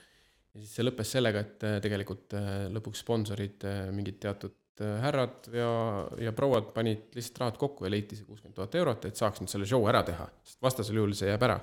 ja 0.54 0.64
siis 0.64 0.74
see 0.78 0.88
lõppes 0.88 1.14
sellega, 1.18 1.46
et 1.46 1.68
äh, 1.68 1.78
tegelikult 1.84 2.36
äh, 2.38 2.50
lõpuks 2.74 3.06
sponsorid, 3.06 3.68
äh, 3.68 3.86
mingid 3.96 4.20
teatud 4.24 4.84
äh, 4.84 4.98
härrad 5.06 5.52
ja, 5.56 5.70
ja 6.28 6.34
prouad 6.36 6.74
panid 6.76 7.16
lihtsalt 7.16 7.46
rahad 7.46 7.62
kokku 7.62 7.88
ja 7.88 7.94
leiti 7.94 8.20
see 8.20 8.28
kuuskümmend 8.28 8.58
tuhat 8.58 8.76
eurot, 8.82 9.08
et 9.08 9.20
saaks 9.20 9.44
nüüd 9.44 9.54
selle 9.54 9.70
show 9.70 9.88
ära 9.92 10.04
teha, 10.08 10.28
sest 10.48 10.62
vastasel 10.64 11.02
juhul 11.02 11.16
see 11.18 11.32
jääb 11.32 11.50
ära. 11.50 11.62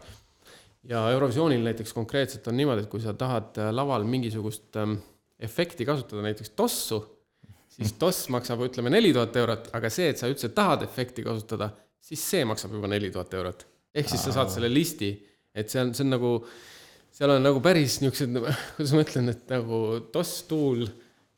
Ja 0.88 1.04
Eurovisioonil 1.12 1.62
näiteks 1.64 1.92
konkreetselt 1.92 2.46
on 2.48 2.56
niimoodi, 2.56 2.86
et 2.86 2.90
kui 2.90 3.02
sa 3.02 3.14
tahad 3.16 3.58
äh, 3.60 3.70
laval 3.74 4.06
mingisugust 4.08 4.76
ähm, 4.80 4.98
efekti 5.38 5.86
kasutada, 5.88 6.22
näiteks 6.24 6.54
tossu, 6.56 7.02
siis 7.68 7.92
toss 8.00 8.28
maksab, 8.32 8.62
ütleme, 8.66 8.90
neli 8.90 9.12
tuhat 9.14 9.36
eurot, 9.36 9.68
aga 9.76 9.90
see, 9.92 10.08
et 10.12 10.20
sa 10.20 10.30
üldse 10.30 10.50
tahad 10.56 10.82
efekti 10.86 11.24
kasutada, 11.26 11.70
siis 12.02 12.22
see 12.24 12.46
maksab 12.48 12.74
juba 12.74 12.90
neli 12.90 13.12
tuhat 13.14 13.34
eurot. 13.38 13.66
ehk 13.94 14.08
siis 14.10 14.24
sa 14.24 14.32
saad 14.34 14.50
selle 14.52 14.70
listi, 14.72 15.12
et 15.54 15.70
see 15.70 15.80
on, 15.82 15.92
see 15.96 16.04
on 16.06 16.12
nagu, 16.14 16.32
seal 17.14 17.34
on 17.34 17.44
nagu 17.44 17.60
päris 17.64 18.00
niisugused, 18.02 18.40
kuidas 18.76 18.94
ma 18.96 19.04
ütlen, 19.04 19.32
et 19.34 19.52
nagu 19.52 19.82
toss, 20.14 20.42
tuul, 20.48 20.86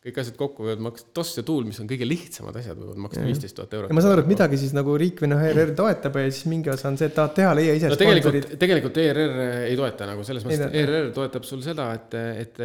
kõik 0.01 0.21
asjad 0.23 0.37
kokku 0.39 0.65
võivad 0.65 0.85
maksta, 0.87 1.11
toss 1.17 1.37
ja 1.37 1.45
tuul, 1.45 1.67
mis 1.69 1.81
on 1.83 1.89
kõige 1.91 2.07
lihtsamad 2.09 2.57
asjad, 2.57 2.79
võivad 2.81 3.03
maksta 3.05 3.25
viisteist 3.25 3.57
tuhat 3.59 3.75
eurot. 3.77 3.93
ja 3.93 3.97
ma 3.97 4.05
saan 4.05 4.15
aru, 4.15 4.25
et 4.25 4.31
midagi 4.33 4.61
siis 4.61 4.73
nagu 4.77 4.95
riik 5.01 5.21
või 5.21 5.33
noh, 5.35 5.43
ERR 5.51 5.75
toetab 5.77 6.17
ja 6.17 6.31
siis 6.31 6.47
mingi 6.49 6.73
osa 6.73 6.89
on 6.89 6.97
see, 7.01 7.11
et 7.11 7.17
tahad 7.19 7.35
teha, 7.37 7.51
leia 7.59 7.75
ise 7.77 7.91
no 7.91 7.99
sponsorid. 7.99 8.23
tegelikult, 8.25 8.63
tegelikult 8.65 9.03
ERR 9.05 9.43
ei 9.67 9.77
toeta 9.77 10.09
nagu 10.09 10.25
selles 10.25 10.47
mõttes, 10.47 10.65
et 10.71 10.79
ERR 10.81 11.13
toetab 11.17 11.45
sul 11.49 11.61
seda, 11.67 11.91
et, 11.99 12.17
et 12.47 12.65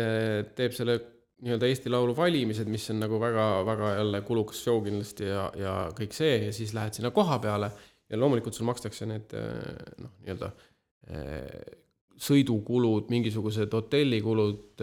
teeb 0.56 0.78
selle 0.78 0.98
nii-öelda 1.46 1.68
Eesti 1.68 1.92
Laulu 1.92 2.16
valimised, 2.16 2.70
mis 2.72 2.88
on 2.94 3.02
nagu 3.04 3.20
väga, 3.20 3.48
väga 3.68 3.92
jälle 3.98 4.22
kulukas 4.26 4.62
show 4.64 4.80
kindlasti 4.86 5.28
ja, 5.28 5.50
ja 5.60 5.74
kõik 5.98 6.16
see 6.16 6.38
ja 6.48 6.54
siis 6.56 6.72
lähed 6.78 6.96
sinna 6.96 7.12
koha 7.16 7.38
peale 7.44 7.72
ja 8.10 8.20
loomulikult 8.20 8.56
sul 8.56 8.68
makstakse 8.70 9.08
need 9.10 9.36
eh, 9.36 9.82
noh, 10.02 10.14
nii-öelda 10.24 10.52
eh, 11.12 11.66
sõidukulud, 12.16 13.10
mingisugused 13.12 13.74
hotellikulud, 13.76 14.80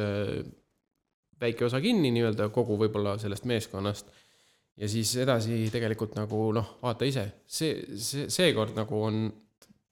väike 1.42 1.66
osa 1.66 1.80
kinni 1.82 2.12
nii-öelda 2.14 2.48
kogu 2.54 2.78
võib-olla 2.80 3.16
sellest 3.20 3.46
meeskonnast 3.50 4.12
ja 4.76 4.88
siis 4.88 5.12
edasi 5.20 5.66
tegelikult 5.72 6.16
nagu 6.16 6.48
noh, 6.56 6.76
vaata 6.82 7.08
ise, 7.08 7.26
see, 7.46 7.74
see, 8.00 8.28
seekord 8.32 8.76
nagu 8.78 9.04
on, 9.08 9.24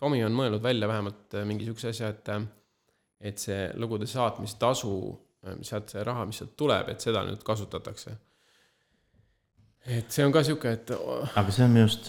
Tomi 0.00 0.22
on 0.24 0.32
mõelnud 0.32 0.62
välja 0.64 0.88
vähemalt 0.88 1.34
äh, 1.36 1.44
mingi 1.44 1.66
niisuguse 1.66 1.90
asja, 1.92 2.08
et 2.14 2.28
äh, 2.32 2.46
et 3.20 3.36
see 3.36 3.66
lugude 3.76 4.06
saatmistasu, 4.08 4.94
sealt 5.66 5.92
see 5.92 6.04
raha, 6.06 6.24
mis 6.28 6.38
sealt 6.40 6.54
tuleb, 6.56 6.88
et 6.88 7.04
seda 7.04 7.20
nüüd 7.26 7.42
kasutatakse. 7.44 8.14
et 9.84 10.08
see 10.12 10.24
on 10.24 10.32
ka 10.32 10.40
niisugune, 10.40 10.72
et 10.78 10.94
aga 10.94 11.52
see 11.52 11.66
on 11.66 11.74
minu 11.74 11.84
arust, 11.84 12.08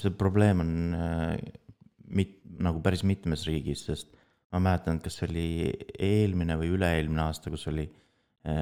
see 0.00 0.14
probleem 0.16 0.64
on 0.64 0.72
äh, 0.96 1.36
mit-, 2.08 2.40
nagu 2.64 2.80
päris 2.84 3.04
mitmes 3.04 3.44
riigis, 3.48 3.84
sest 3.90 4.16
ma 4.54 4.62
mäletan, 4.70 5.02
kas 5.04 5.20
see 5.20 5.28
oli 5.28 5.46
eelmine 6.00 6.56
või 6.56 6.72
üle-eelmine 6.78 7.26
aasta, 7.26 7.52
kus 7.52 7.68
oli 7.68 7.84
äh, 7.84 8.05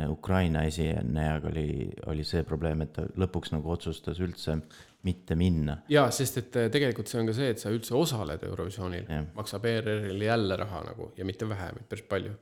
Ukraina 0.09 0.63
esinejaga 0.65 1.51
oli, 1.51 1.91
oli 2.09 2.25
see 2.25 2.41
probleem, 2.47 2.85
et 2.85 2.95
ta 2.97 3.05
lõpuks 3.21 3.53
nagu 3.53 3.73
otsustas 3.75 4.21
üldse 4.25 4.57
mitte 5.05 5.37
minna. 5.37 5.77
jaa, 5.93 6.09
sest 6.15 6.41
et 6.41 6.57
äh, 6.57 6.71
tegelikult 6.73 7.11
see 7.11 7.21
on 7.21 7.29
ka 7.29 7.37
see, 7.37 7.51
et 7.53 7.61
sa 7.61 7.73
üldse 7.75 7.97
osaled 7.99 8.45
Eurovisioonil 8.49 9.11
maksab 9.37 9.67
ERR-ile 9.69 10.29
jälle 10.31 10.57
raha 10.61 10.83
nagu 10.89 11.11
ja 11.19 11.27
mitte 11.29 11.49
vähe, 11.49 11.71
vaid 11.77 11.89
päris 11.91 12.09
palju. 12.09 12.33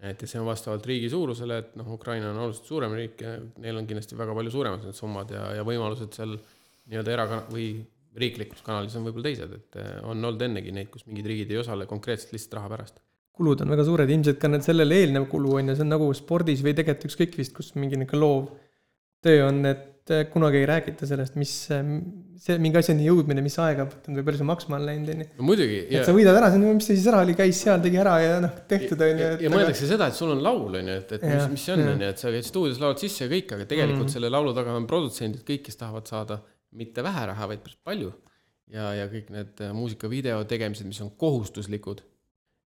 et 0.00 0.22
ja 0.22 0.28
see 0.30 0.40
on 0.40 0.48
vastavalt 0.48 0.86
riigi 0.88 1.10
suurusele, 1.12 1.58
et 1.60 1.76
noh, 1.76 1.92
Ukraina 1.92 2.30
on 2.30 2.40
oluliselt 2.46 2.70
suurem 2.72 2.96
riik 2.96 3.20
ja 3.20 3.36
neil 3.60 3.76
on 3.76 3.88
kindlasti 3.88 4.16
väga 4.16 4.34
palju 4.38 4.54
suuremad 4.54 4.86
need 4.88 4.96
summad 4.96 5.36
ja, 5.36 5.50
ja 5.58 5.66
võimalused 5.68 6.16
seal 6.16 6.38
nii-öelda 6.38 7.16
erakana- 7.18 7.52
või 7.52 7.68
riiklikus 8.16 8.64
kanalis 8.66 8.96
on 8.96 9.04
võib-olla 9.06 9.28
teised, 9.28 9.52
et 9.60 9.78
äh, 9.78 9.92
on 10.08 10.24
olnud 10.24 10.48
ennegi 10.48 10.72
neid, 10.74 10.88
kus 10.94 11.04
mingid 11.06 11.28
riigid 11.28 11.52
ei 11.52 11.60
osale 11.60 11.86
konkreetselt 11.90 12.32
lihtsalt 12.34 12.56
raha 12.58 12.72
pärast. 12.72 13.04
Kulud 13.40 13.64
on 13.64 13.72
väga 13.72 13.86
suured, 13.88 14.10
ilmselt 14.12 14.40
ka 14.40 14.50
need 14.52 14.66
sellele 14.66 15.02
eelnev 15.02 15.28
kulu 15.32 15.56
on 15.60 15.72
ju, 15.72 15.78
see 15.78 15.86
on 15.86 15.94
nagu 15.96 16.10
spordis 16.16 16.64
või 16.66 16.76
tegelikult 16.76 17.08
ükskõik 17.08 17.38
vist, 17.40 17.56
kus 17.56 17.72
mingi 17.78 17.96
niisugune 17.96 18.20
loov 18.20 18.50
töö 19.24 19.46
on, 19.46 19.60
et 19.68 20.12
eh, 20.12 20.26
kunagi 20.32 20.60
ei 20.60 20.66
räägita 20.68 21.08
sellest, 21.08 21.36
mis 21.40 21.52
eh, 21.74 21.88
see 22.40 22.56
mingi 22.62 22.80
asjani 22.80 23.04
jõudmine, 23.04 23.42
mis 23.44 23.56
aega 23.60 23.84
võtnud 23.88 24.20
või 24.20 24.26
palju 24.28 24.40
see 24.40 24.48
maksma 24.48 24.78
on 24.78 24.86
läinud, 24.88 25.12
on 25.12 25.24
ju. 25.24 25.28
no 25.40 25.48
muidugi 25.50 25.80
ja 25.82 26.00
et 26.00 26.08
sa 26.08 26.14
võidad 26.16 26.38
ära, 26.40 26.48
see 26.52 26.60
on, 26.60 26.78
mis 26.78 26.88
ta 26.88 26.96
siis 26.96 27.08
ära 27.12 27.20
oli, 27.26 27.36
käis 27.38 27.60
seal, 27.66 27.82
tegi 27.84 28.00
ära 28.00 28.14
ja 28.24 28.38
noh, 28.44 28.54
tehtud 28.70 29.04
on 29.04 29.12
ju 29.12 29.26
ja,. 29.26 29.34
ja 29.44 29.52
mõeldakse 29.52 29.90
seda, 29.90 30.08
et 30.08 30.16
sul 30.16 30.32
on 30.36 30.40
laul, 30.44 30.78
on 30.80 30.88
ju, 30.92 30.96
et, 31.02 31.12
et 31.18 31.26
mis 31.26 31.36
Jah,, 31.36 31.50
mis 31.52 31.66
see 31.68 31.76
on, 31.76 31.84
on 31.92 32.06
ju, 32.06 32.14
et 32.14 32.24
sa 32.24 32.32
käid 32.32 32.48
stuudios, 32.48 32.80
laulad 32.80 33.04
sisse 33.04 33.26
ja 33.26 33.32
kõik, 33.32 33.56
aga 33.58 33.68
tegelikult 33.74 34.06
mm. 34.06 34.14
selle 34.16 34.32
laulu 34.32 34.56
taga 34.56 34.76
on 34.76 34.88
produtsendid, 34.90 35.44
kõik, 35.48 35.66
kes 35.68 35.80
tahavad 35.80 36.08
saada 36.08 36.40
mitte 36.80 37.04
vähe 37.04 37.26
raha, 37.32 37.50
vaid 37.50 37.64
päris 37.66 37.80
palju. 37.84 38.14
ja, 38.72 38.92
ja 38.96 39.10
kõik 39.10 39.28
need 39.34 39.60
äh, 39.66 39.74
muusikavideo 39.76 40.40
tegemised, 40.48 40.88
mis 40.88 41.02
on 41.04 41.12
kohustuslikud 41.20 42.00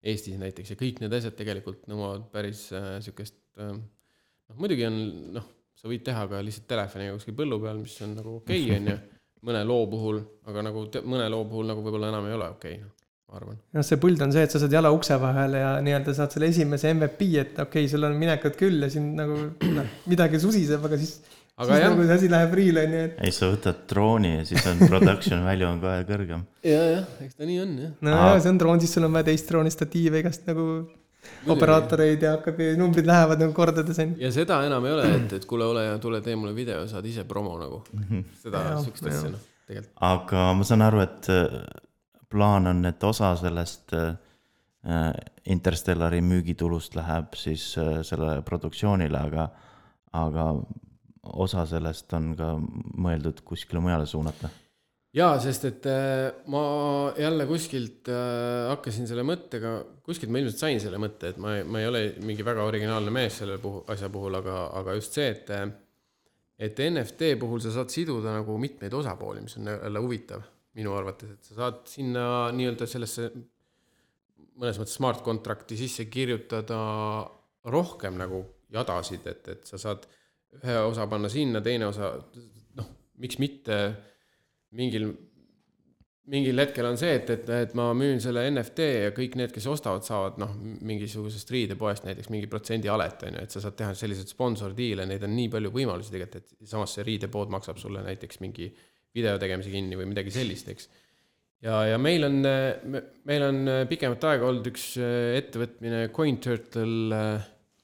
Eestis 0.05 0.37
näiteks 0.41 0.75
ja 0.75 0.79
kõik 0.79 1.01
need 1.01 1.15
asjad 1.17 1.37
tegelikult 1.39 1.87
nõuavad 1.89 2.27
päris 2.33 2.67
äh, 2.77 2.97
sihukest 3.05 3.39
äh, 3.61 3.73
noh, 3.75 4.59
muidugi 4.59 4.87
on 4.89 4.99
noh, 5.39 5.47
sa 5.79 5.91
võid 5.91 6.05
teha 6.07 6.27
ka 6.31 6.43
lihtsalt 6.45 6.69
telefoniga 6.71 7.15
kuskil 7.17 7.37
põllu 7.39 7.61
peal, 7.63 7.81
mis 7.83 7.95
on 8.05 8.17
nagu 8.19 8.39
okei 8.41 8.65
okay,, 8.67 8.81
on 8.81 8.93
ju, 8.93 8.99
mõne 9.45 9.63
loo 9.69 9.87
puhul, 9.93 10.21
aga 10.51 10.67
nagu 10.69 10.85
te, 10.93 11.03
mõne 11.05 11.31
loo 11.33 11.47
puhul 11.49 11.73
nagu 11.73 11.85
võib-olla 11.85 12.13
enam 12.13 12.29
ei 12.29 12.37
ole 12.37 12.51
okei 12.57 12.79
okay,, 12.79 12.91
ma 13.29 13.41
arvan. 13.41 13.61
noh, 13.77 13.87
see 13.87 14.01
põld 14.01 14.25
on 14.25 14.35
see, 14.35 14.45
et 14.47 14.55
sa 14.55 14.63
saad 14.63 14.77
jala 14.77 14.93
ukse 14.95 15.19
vahele 15.21 15.63
ja 15.63 15.71
nii-öelda 15.85 16.17
saad 16.17 16.37
selle 16.37 16.51
esimese 16.53 16.93
MVP, 16.93 17.31
et 17.41 17.57
okei 17.59 17.85
okay,, 17.85 17.93
sul 17.93 18.09
on 18.09 18.19
minekut 18.21 18.61
küll 18.61 18.85
ja 18.85 18.93
siin 18.93 19.13
nagu 19.19 19.41
noh, 19.79 19.97
midagi 20.11 20.41
susiseb, 20.43 20.85
aga 20.89 21.01
siis, 21.01 21.17
aga 21.55 21.69
siis 21.71 21.85
jah 21.85 21.93
nagu, 21.93 22.07
see 22.09 22.17
asi 22.19 22.29
läheb 22.33 22.57
riile, 22.59 22.85
on 22.89 22.97
ju, 22.97 23.05
et 23.09 23.23
ei, 23.29 23.35
sa 23.37 23.51
võtad 23.53 23.85
drooni 23.91 24.35
ja 24.35 24.43
siis 24.49 24.67
on 24.71 24.83
production 24.89 25.45
value 25.49 25.69
on 25.71 25.81
kohe 25.85 26.03
kõrgem. 26.09 26.45
ja, 26.67 26.83
jah, 26.97 27.09
eks 27.27 27.39
ta 27.39 27.49
nii 27.49 27.61
on 27.63 27.79
jah. 27.85 27.95
no 28.01 28.15
Aa. 28.17 28.29
Aa. 28.33 28.43
see 28.43 28.53
on 28.55 28.61
droon, 28.63 28.83
siis 28.83 28.95
sul 28.97 29.07
on 29.09 29.15
vaja 29.15 29.29
teist 29.31 29.51
drooni 29.53 29.73
statiive 29.75 30.23
igast 30.25 30.47
nagu 30.51 30.69
operaatoreid 31.55 32.25
ja 32.27 32.35
hakkab 32.37 32.59
ja 32.61 32.75
numbrid 32.77 33.07
lähevad 33.09 33.41
nagu 33.41 33.55
kordades 33.57 33.99
on 34.03 34.13
ju. 34.13 34.21
ja 34.27 34.33
seda 34.35 34.61
enam 34.67 34.85
ei 34.89 34.97
ole, 34.97 35.07
et, 35.17 35.33
et 35.39 35.47
kuule, 35.49 35.67
ole 35.71 35.87
hea, 35.87 35.97
tule 36.03 36.21
tee 36.25 36.37
mulle 36.37 36.55
video, 36.57 36.85
saad 36.91 37.07
ise 37.09 37.25
promo 37.29 37.57
nagu. 37.61 37.81
seda 38.43 38.67
Jaa,, 38.69 38.83
siukest 38.85 39.09
jaa. 39.09 39.17
asja 39.17 39.33
noh, 39.33 39.49
tegelikult. 39.69 39.97
aga 40.11 40.47
ma 40.59 40.69
saan 40.69 40.85
aru, 40.89 41.03
et 41.07 41.31
äh, 41.33 41.59
plaan 42.35 42.67
on, 42.71 42.85
et 42.91 43.07
osa 43.07 43.35
sellest 43.41 43.95
äh, 43.97 44.15
äh, 44.91 45.11
Interstellari 45.55 46.23
müügitulust 46.25 46.97
läheb 46.99 47.37
siis 47.39 47.71
äh, 47.79 48.01
selle 48.07 48.41
produktsioonile, 48.47 49.23
aga, 49.31 49.49
aga 50.17 50.49
osa 51.33 51.65
sellest 51.69 52.13
on 52.17 52.35
ka 52.39 52.51
mõeldud 52.59 53.41
kuskile 53.47 53.83
mujale 53.85 54.07
suunata. 54.07 54.51
jaa, 55.15 55.39
sest 55.43 55.69
et 55.71 55.87
äh, 55.91 56.33
ma 56.51 56.65
jälle 57.19 57.47
kuskilt 57.47 58.11
äh, 58.13 58.69
hakkasin 58.73 59.09
selle 59.11 59.25
mõttega, 59.27 59.77
kuskilt 60.05 60.33
ma 60.33 60.43
ilmselt 60.43 60.61
sain 60.67 60.83
selle 60.83 60.99
mõtte, 61.03 61.33
et 61.33 61.41
ma, 61.43 61.57
ma 61.65 61.83
ei 61.83 61.89
ole 61.91 62.05
mingi 62.25 62.47
väga 62.47 62.67
originaalne 62.67 63.15
mees 63.15 63.41
selle 63.43 63.61
puhul, 63.63 63.85
asja 63.95 64.11
puhul, 64.13 64.41
aga, 64.41 64.67
aga 64.81 64.99
just 64.99 65.17
see, 65.17 65.31
et 65.31 65.55
et 66.65 66.79
NFT 66.79 67.35
puhul 67.41 67.63
sa 67.63 67.73
saad 67.75 67.91
siduda 67.91 68.37
nagu 68.37 68.59
mitmeid 68.63 68.93
osapooli, 68.95 69.43
mis 69.43 69.57
on 69.59 69.73
jälle 69.73 70.03
huvitav 70.03 70.45
minu 70.79 70.95
arvates, 70.95 71.35
et 71.35 71.49
sa 71.49 71.57
saad 71.59 71.83
sinna 71.91 72.27
nii-öelda 72.55 72.87
sellesse 72.91 73.31
mõnes 74.59 74.79
mõttes 74.79 74.99
smart 74.99 75.23
contract'i 75.27 75.79
sisse 75.79 76.07
kirjutada 76.11 76.79
rohkem 77.71 78.19
nagu 78.19 78.43
jadasid, 78.75 79.27
et, 79.31 79.49
et 79.55 79.67
sa 79.67 79.81
saad 79.81 80.07
ühe 80.63 80.81
osa 80.87 81.07
panna 81.11 81.31
sinna, 81.33 81.63
teine 81.65 81.89
osa, 81.89 82.15
noh, 82.79 82.91
miks 83.23 83.39
mitte 83.43 83.79
mingil, 84.75 85.09
mingil 86.33 86.63
hetkel 86.63 86.89
on 86.89 86.99
see, 87.01 87.13
et, 87.19 87.31
et, 87.35 87.53
et 87.67 87.77
ma 87.79 87.91
müün 87.97 88.23
selle 88.23 88.47
NFT 88.51 88.89
ja 89.07 89.13
kõik 89.17 89.37
need, 89.41 89.53
kes 89.55 89.69
ostavad, 89.71 90.05
saavad 90.07 90.41
noh, 90.43 90.55
mingisugusest 90.89 91.53
riidepoest 91.55 92.09
näiteks 92.09 92.33
mingi 92.33 92.51
protsendi 92.51 92.91
alet, 92.93 93.27
on 93.29 93.39
ju, 93.39 93.47
et 93.47 93.55
sa 93.55 93.63
saad 93.65 93.79
teha 93.79 93.95
selliseid 93.99 94.33
sponsordiile, 94.33 95.07
neid 95.09 95.25
on 95.27 95.35
nii 95.37 95.53
palju 95.53 95.73
võimalusi 95.75 96.15
tegelikult, 96.15 96.53
et 96.61 96.75
samas 96.75 96.97
see 96.97 97.07
riidepood 97.07 97.53
maksab 97.55 97.81
sulle 97.83 98.05
näiteks 98.07 98.43
mingi 98.45 98.71
video 99.15 99.39
tegemise 99.39 99.71
kinni 99.71 99.99
või 99.99 100.11
midagi 100.11 100.33
sellist, 100.35 100.71
eks. 100.73 100.91
Ja, 101.65 101.79
ja 101.89 101.97
meil 102.03 102.27
on, 102.27 102.43
meil 103.25 103.43
on 103.47 103.61
pikemat 103.89 104.25
aega 104.29 104.49
olnud 104.51 104.67
üks 104.69 104.91
ettevõtmine 105.01 106.09
CoinTurtle 106.13 107.21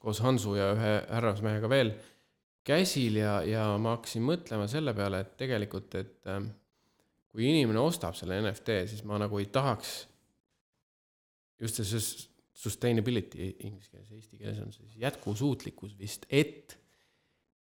koos 0.00 0.20
Hansu 0.24 0.56
ja 0.58 0.72
ühe 0.74 0.92
härrasmehega 1.08 1.70
veel 1.70 1.94
käsil 2.67 3.21
ja, 3.21 3.40
ja 3.47 3.67
ma 3.81 3.97
hakkasin 3.97 4.25
mõtlema 4.26 4.67
selle 4.71 4.95
peale, 4.97 5.23
et 5.25 5.37
tegelikult, 5.40 5.95
et 6.00 6.31
äh, 6.31 6.43
kui 7.31 7.47
inimene 7.49 7.81
ostab 7.83 8.17
selle 8.19 8.40
NFT, 8.43 8.83
siis 8.90 9.05
ma 9.09 9.21
nagu 9.23 9.38
ei 9.40 9.49
tahaks 9.52 9.95
just 11.61 11.81
see 11.81 11.88
sus- 11.88 12.29
sustainability 12.61 13.55
inglise 13.67 13.90
keeles, 13.93 14.12
eesti 14.12 14.40
keeles 14.40 14.61
on 14.64 14.73
see 14.75 14.87
siis 14.87 15.00
jätkusuutlikkus 15.07 15.97
vist, 15.99 16.26
et 16.29 16.76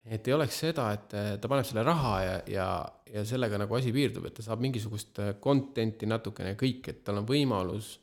et 0.04 0.28
ei 0.28 0.34
oleks 0.36 0.58
seda, 0.66 0.90
et 0.92 1.14
äh, 1.16 1.30
ta 1.40 1.48
paneb 1.48 1.68
selle 1.68 1.86
raha 1.88 2.16
ja, 2.20 2.34
ja, 2.52 2.68
ja 3.08 3.22
sellega 3.28 3.60
nagu 3.62 3.78
asi 3.78 3.94
piirdub, 3.96 4.26
et 4.28 4.36
ta 4.36 4.44
saab 4.44 4.64
mingisugust 4.64 5.22
äh, 5.24 5.36
content'i 5.44 6.10
natukene 6.10 6.58
kõik, 6.60 6.90
et 6.92 7.00
tal 7.08 7.22
on 7.22 7.30
võimalus 7.30 7.94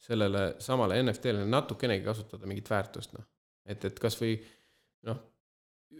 sellele 0.00 0.44
samale 0.62 1.00
NFT-le 1.02 1.42
natukenegi 1.50 2.06
kasutada 2.06 2.46
mingit 2.48 2.70
väärtust, 2.70 3.16
noh. 3.16 3.26
et, 3.66 3.82
et 3.84 3.98
kasvõi 4.00 4.36
noh, 5.10 5.18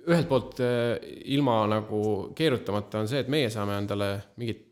ühelt 0.08 0.28
poolt 0.30 0.60
äh, 0.64 0.96
ilma 1.34 1.62
nagu 1.70 2.02
keerutamata 2.36 3.02
on 3.02 3.10
see, 3.10 3.22
et 3.24 3.32
meie 3.32 3.50
saame 3.52 3.78
endale 3.80 4.12
mingit 4.40 4.66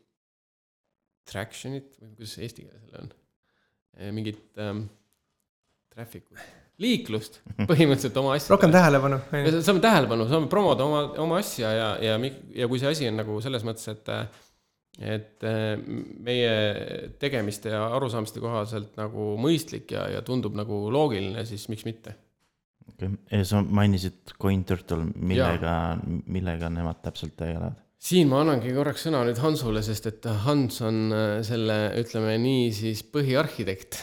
traction'it 1.29 1.99
või 1.99 2.15
kuidas 2.15 2.35
see 2.35 2.47
eesti 2.47 2.65
keeles 2.65 2.87
jälle 2.87 3.03
on, 3.03 3.11
mingit 4.15 4.61
ähm, 4.63 4.87
traffic 5.93 6.25
ut, 6.31 6.41
liiklust 6.79 7.41
põhimõtteliselt 7.69 8.19
oma 8.21 8.35
asjadele. 8.35 8.55
rohkem 8.55 8.73
tähelepanu. 8.73 9.21
me 9.35 9.55
saame 9.59 9.83
tähelepanu, 9.83 10.29
saame 10.31 10.51
promoda 10.51 10.85
oma, 10.87 11.01
oma 11.21 11.41
asja 11.43 11.73
ja, 11.75 11.89
ja, 12.03 12.19
ja 12.55 12.69
kui 12.71 12.81
see 12.81 12.93
asi 12.93 13.09
on 13.09 13.19
nagu 13.19 13.39
selles 13.43 13.65
mõttes, 13.67 13.89
et 13.91 14.13
et 14.99 15.45
äh, 15.47 15.77
meie 16.25 16.55
tegemiste 17.21 17.71
ja 17.71 17.85
arusaamiste 17.95 18.41
kohaselt 18.43 18.97
nagu 18.99 19.33
mõistlik 19.39 19.93
ja, 19.95 20.07
ja 20.11 20.23
tundub 20.25 20.57
nagu 20.59 20.87
loogiline, 20.91 21.45
siis 21.47 21.69
miks 21.71 21.85
mitte. 21.87 22.15
okay.. 22.89 23.11
ja 23.31 23.45
sa 23.47 23.61
mainisid 23.63 24.33
CoinTurtle, 24.41 25.03
millega, 25.15 25.73
millega 26.27 26.71
nemad 26.73 27.01
täpselt 27.05 27.35
tegelevad? 27.39 27.77
siin 27.99 28.29
ma 28.31 28.43
annangi 28.43 28.71
korraks 28.75 29.07
sõna 29.07 29.25
nüüd 29.27 29.41
Hansule, 29.43 29.83
sest 29.83 30.07
et 30.11 30.29
Hans 30.45 30.79
on 30.87 31.09
äh, 31.11 31.33
selle, 31.47 31.79
ütleme 31.99 32.37
nii 32.41 32.69
siis 32.75 33.03
põhiarhitekt. 33.13 34.01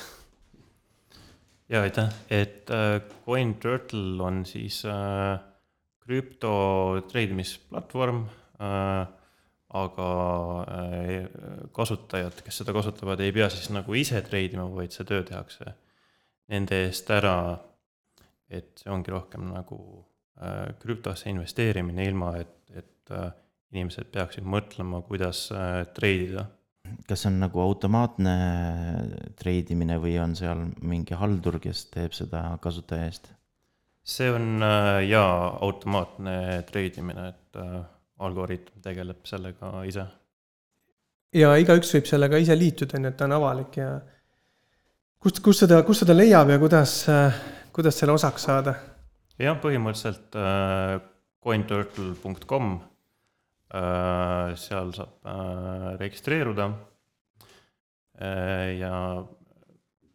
ja 1.72 1.84
aitäh, 1.86 2.12
et 2.30 2.72
äh, 2.74 3.00
CoinTurtle 3.24 4.22
on 4.22 4.44
siis 4.48 4.82
äh, 4.88 5.36
krüpto 6.06 6.56
treidimisplatvorm 7.10 8.26
aga 9.76 10.06
kasutajad, 11.76 12.38
kes 12.46 12.62
seda 12.62 12.72
kasutavad, 12.72 13.20
ei 13.20 13.34
pea 13.36 13.50
siis 13.52 13.66
nagu 13.74 13.92
ise 13.98 14.22
treidima, 14.24 14.64
vaid 14.72 14.94
see 14.94 15.04
töö 15.04 15.24
tehakse 15.26 15.74
nende 16.52 16.84
eest 16.86 17.10
ära. 17.10 17.36
Et 18.50 18.82
see 18.82 18.92
ongi 18.92 19.10
rohkem 19.10 19.48
nagu 19.52 19.78
äh, 20.40 20.74
krüptosse 20.82 21.30
investeerimine, 21.32 22.06
ilma 22.06 22.36
et, 22.40 22.56
et 22.74 23.14
äh, 23.14 23.30
inimesed 23.74 24.12
peaksid 24.14 24.46
mõtlema, 24.46 25.02
kuidas 25.06 25.48
äh, 25.54 25.82
treidida 25.96 26.46
kas 27.06 27.22
see 27.22 27.30
on 27.32 27.40
nagu 27.42 27.60
automaatne 27.62 28.34
treidimine 29.38 29.98
või 30.02 30.16
on 30.22 30.36
seal 30.38 30.66
mingi 30.86 31.16
haldur, 31.18 31.58
kes 31.62 31.86
teeb 31.92 32.14
seda 32.16 32.48
kasutaja 32.62 33.08
eest? 33.10 33.32
see 34.06 34.28
on 34.30 34.62
äh, 34.62 35.00
jaa, 35.10 35.58
automaatne 35.66 36.62
treidimine, 36.68 37.28
et 37.32 37.58
äh, 37.58 37.80
algoritm 38.22 38.78
tegeleb 38.84 39.24
sellega 39.26 39.72
ise. 39.88 40.04
ja 41.34 41.54
igaüks 41.58 41.90
võib 41.96 42.06
sellega 42.06 42.38
ise 42.42 42.54
liituda, 42.58 43.00
nii 43.02 43.10
et 43.10 43.18
ta 43.18 43.26
on 43.26 43.34
avalik 43.40 43.80
ja 43.80 43.88
kust, 45.18 45.42
kust 45.42 45.64
seda, 45.64 45.80
kust 45.88 46.04
seda 46.04 46.14
leiab 46.14 46.54
ja 46.54 46.60
kuidas, 46.62 47.00
kuidas 47.76 47.98
selle 48.00 48.14
osaks 48.16 48.46
saada? 48.46 48.72
jah, 49.36 49.58
põhimõtteliselt 49.60 50.36
äh, 50.40 50.94
cointurtle.com 51.44 52.70
äh,, 53.68 54.54
seal 54.56 54.94
saab 54.96 55.28
äh, 55.28 55.90
registreeruda 56.00 56.70
äh,. 58.16 58.78
ja 58.80 58.94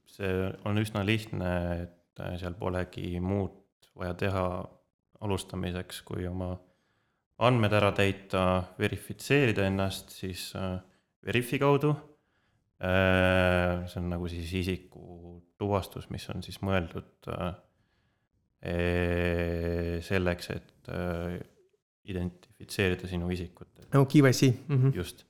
see 0.09 0.47
on 0.65 0.81
üsna 0.81 1.05
lihtne, 1.05 1.51
et 1.83 2.23
äh, 2.25 2.33
seal 2.41 2.57
polegi 2.57 3.21
muud 3.21 3.53
vaja 3.93 4.17
teha 4.17 4.45
alustamiseks, 5.21 6.01
kui 6.07 6.25
oma 6.25 6.55
andmed 7.45 7.77
ära 7.77 7.91
täita, 7.93 8.63
verifitseerida 8.81 9.69
ennast 9.69 10.17
siis 10.17 10.49
äh, 10.57 10.79
Verifi 11.29 11.61
kaudu 11.61 11.93
äh,. 12.81 13.85
see 13.85 14.01
on 14.01 14.09
nagu 14.15 14.33
siis 14.33 14.49
isiku 14.63 15.37
tuvastus, 15.61 16.09
mis 16.13 16.25
on 16.33 16.41
siis 16.45 16.57
mõeldud 16.65 17.29
äh, 17.33 17.51
eh, 18.73 19.97
selleks, 20.05 20.51
et 20.55 20.91
äh, 20.93 21.37
identifitseerida 22.11 23.09
sinu 23.09 23.29
isikut, 23.33 23.69
nagu 23.93 24.07
KYC 24.09 24.49
mm. 24.49 24.81
-hmm. 24.81 24.97
just. 24.97 25.25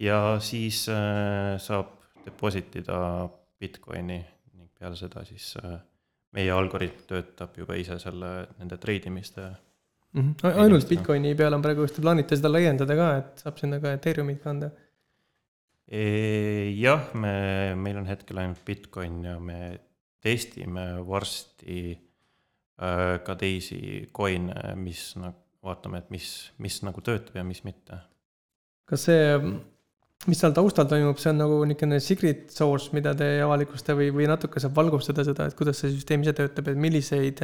ja 0.00 0.38
siis 0.40 0.86
äh, 0.88 1.58
saab 1.60 1.94
deposit 2.24 2.76
ida 2.80 3.28
Bitcoini 3.60 4.18
ning 4.54 4.70
peale 4.78 4.96
seda 4.96 5.24
siis 5.24 5.56
meie 6.36 6.52
algoritm 6.52 7.06
töötab 7.08 7.56
juba 7.56 7.74
ise 7.74 7.98
selle, 7.98 8.46
nende 8.58 8.76
treidimiste 8.76 9.48
Mm 10.12 10.34
-hmm. 10.34 10.58
ainult 10.60 10.88
Bitcoini 10.88 11.34
peale 11.34 11.56
on 11.56 11.62
praegu 11.62 11.82
vist, 11.82 11.94
te 11.94 12.00
plaanite 12.00 12.36
seda 12.36 12.48
laiendada 12.52 12.94
ka, 12.96 13.08
et 13.16 13.42
saab 13.44 13.58
sinna 13.58 13.80
ka 13.80 13.92
Ethereumit 13.92 14.40
kanda. 14.42 14.66
E, 14.66 14.87
jah, 15.88 17.06
me, 17.16 17.32
meil 17.80 17.96
on 17.96 18.08
hetkel 18.08 18.42
ainult 18.42 18.60
Bitcoin 18.66 19.22
ja 19.24 19.38
me 19.40 19.58
testime 20.24 20.98
varsti 21.06 21.94
äh, 21.94 23.16
ka 23.24 23.36
teisi 23.38 24.08
coin'e, 24.14 24.74
mis 24.76 25.12
nagu, 25.20 25.38
vaatame, 25.64 26.02
et 26.02 26.12
mis, 26.14 26.28
mis 26.62 26.78
nagu 26.86 27.02
töötab 27.04 27.40
ja 27.40 27.44
mis 27.46 27.64
mitte. 27.66 27.98
kas 28.88 29.04
see, 29.08 29.32
mis 30.26 30.38
seal 30.40 30.54
taustal 30.56 30.88
toimub, 30.88 31.18
see 31.20 31.32
on 31.32 31.42
nagu 31.42 31.58
niisugune 31.68 31.98
secret 32.02 32.46
source, 32.54 32.92
mida 32.96 33.12
te 33.16 33.34
ei 33.36 33.42
avalikusta 33.44 33.96
või, 33.98 34.08
või 34.14 34.28
natuke 34.30 34.62
saab 34.62 34.76
valgustada 34.78 35.24
seda, 35.26 35.48
et 35.48 35.58
kuidas 35.58 35.82
see 35.82 35.92
süsteem 35.92 36.24
ise 36.24 36.34
töötab, 36.38 36.70
et 36.70 36.80
milliseid, 36.80 37.42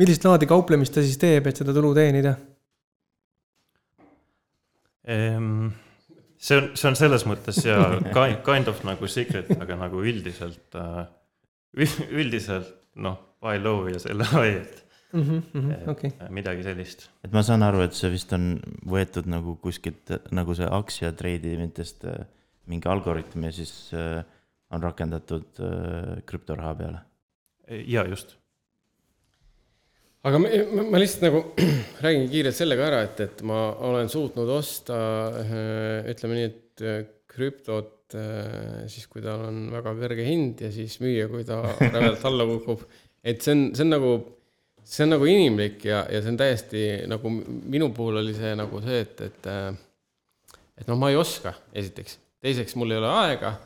millist 0.00 0.26
laadi 0.26 0.48
kauplemist 0.50 0.96
ta 0.96 1.04
siis 1.04 1.20
teeb, 1.20 1.46
et 1.46 1.62
seda 1.62 1.74
tulu 1.76 1.92
teenida? 1.96 2.34
Ehm, 5.12 5.70
see 6.42 6.58
on, 6.58 6.70
see 6.78 6.90
on 6.90 6.98
selles 6.98 7.26
mõttes 7.28 7.62
ja 7.66 7.78
kind, 8.16 8.40
kind 8.46 8.70
of 8.72 8.82
nagu 8.88 9.10
secret, 9.10 9.50
aga 9.62 9.78
nagu 9.86 10.02
üldiselt, 10.04 10.78
üldiselt 12.20 12.72
noh, 12.98 13.20
buy 13.42 13.60
low 13.62 13.86
ja 13.90 14.00
sell 14.02 14.24
high, 14.34 14.58
et 14.62 14.82
Mhm, 15.12 15.88
okei, 15.92 16.08
et 16.24 16.30
midagi 16.32 16.62
sellist. 16.64 17.10
et 17.20 17.32
ma 17.36 17.42
saan 17.44 17.60
aru, 17.66 17.82
et 17.84 17.92
see 17.92 18.08
vist 18.14 18.30
on 18.32 18.54
võetud 18.88 19.26
nagu 19.28 19.58
kuskilt 19.60 20.08
nagu 20.32 20.54
see 20.56 20.68
aktsia 20.72 21.10
treidimitest 21.12 22.06
äh, 22.08 22.22
mingi 22.72 22.88
algoritm 22.88 23.44
ja 23.44 23.50
siis 23.52 23.74
äh, 23.92 24.22
on 24.72 24.80
rakendatud 24.80 25.60
äh, 25.60 26.22
krüptoraha 26.24 26.72
peale. 26.78 27.02
ja 27.68 28.06
just, 28.08 28.38
aga 30.28 30.38
ma, 30.38 30.50
ma, 30.86 31.00
lihtsalt 31.00 31.24
nagu 31.26 31.40
räägin 32.04 32.28
kiirelt 32.30 32.56
selle 32.56 32.78
ka 32.78 32.86
ära, 32.90 33.00
et, 33.08 33.22
et 33.24 33.42
ma 33.48 33.64
olen 33.88 34.10
suutnud 34.12 34.50
osta 34.54 34.98
äh, 35.42 36.12
ütleme 36.12 36.38
nii, 36.38 36.50
et 36.50 36.84
äh, 36.86 37.00
krüptot 37.32 38.16
äh, 38.18 38.84
siis, 38.92 39.08
kui 39.10 39.24
tal 39.24 39.48
on 39.48 39.64
väga 39.72 39.96
kõrge 39.98 40.26
hind 40.26 40.62
ja 40.62 40.70
siis 40.74 40.98
müüa, 41.02 41.26
kui 41.32 41.46
ta 41.48 41.62
rämedalt 41.80 42.28
alla 42.28 42.46
kukub. 42.52 42.86
et 43.24 43.42
see 43.42 43.56
on, 43.56 43.64
see 43.74 43.86
on 43.86 43.94
nagu, 43.96 44.12
see 44.86 45.06
on 45.06 45.16
nagu 45.16 45.30
inimlik 45.30 45.88
ja, 45.90 46.04
ja 46.10 46.22
see 46.22 46.34
on 46.34 46.40
täiesti 46.40 46.84
nagu 47.10 47.32
minu 47.32 47.90
puhul 47.96 48.22
oli 48.22 48.36
see 48.36 48.54
nagu 48.58 48.82
see, 48.84 49.02
et, 49.02 49.26
et 49.26 49.50
et 50.82 50.88
noh, 50.88 50.96
ma 50.98 51.10
ei 51.12 51.18
oska, 51.18 51.52
esiteks, 51.78 52.16
teiseks 52.42 52.78
mul 52.78 52.94
ei 52.94 53.02
ole 53.02 53.10
aega 53.10 53.56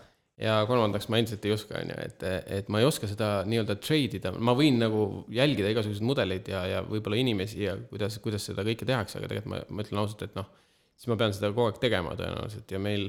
ja 0.40 0.58
kolmandaks 0.68 1.08
ma 1.08 1.20
endiselt 1.20 1.44
ei 1.48 1.54
oska, 1.54 1.80
on 1.80 1.92
ju, 1.92 1.98
et, 2.04 2.24
et 2.58 2.72
ma 2.72 2.82
ei 2.82 2.88
oska 2.88 3.08
seda 3.08 3.30
nii-öelda 3.48 3.78
trade 3.80 4.18
ida, 4.18 4.34
ma 4.36 4.52
võin 4.58 4.76
nagu 4.82 5.06
jälgida 5.32 5.70
igasuguseid 5.72 6.04
mudeleid 6.06 6.50
ja, 6.52 6.64
ja 6.68 6.82
võib-olla 6.84 7.20
inimesi 7.22 7.62
ja 7.64 7.76
kuidas, 7.90 8.18
kuidas 8.24 8.44
seda 8.50 8.66
kõike 8.66 8.88
tehakse, 8.88 9.20
aga 9.20 9.30
tegelikult 9.32 9.54
ma, 9.54 9.62
ma 9.70 9.86
ütlen 9.86 10.02
ausalt, 10.02 10.26
et 10.28 10.36
noh, 10.36 10.50
siis 10.96 11.08
ma 11.12 11.16
pean 11.20 11.32
seda 11.36 11.52
kogu 11.54 11.70
aeg 11.70 11.80
tegema 11.80 12.12
tõenäoliselt 12.18 12.76
ja 12.76 12.82
meil, 12.82 13.08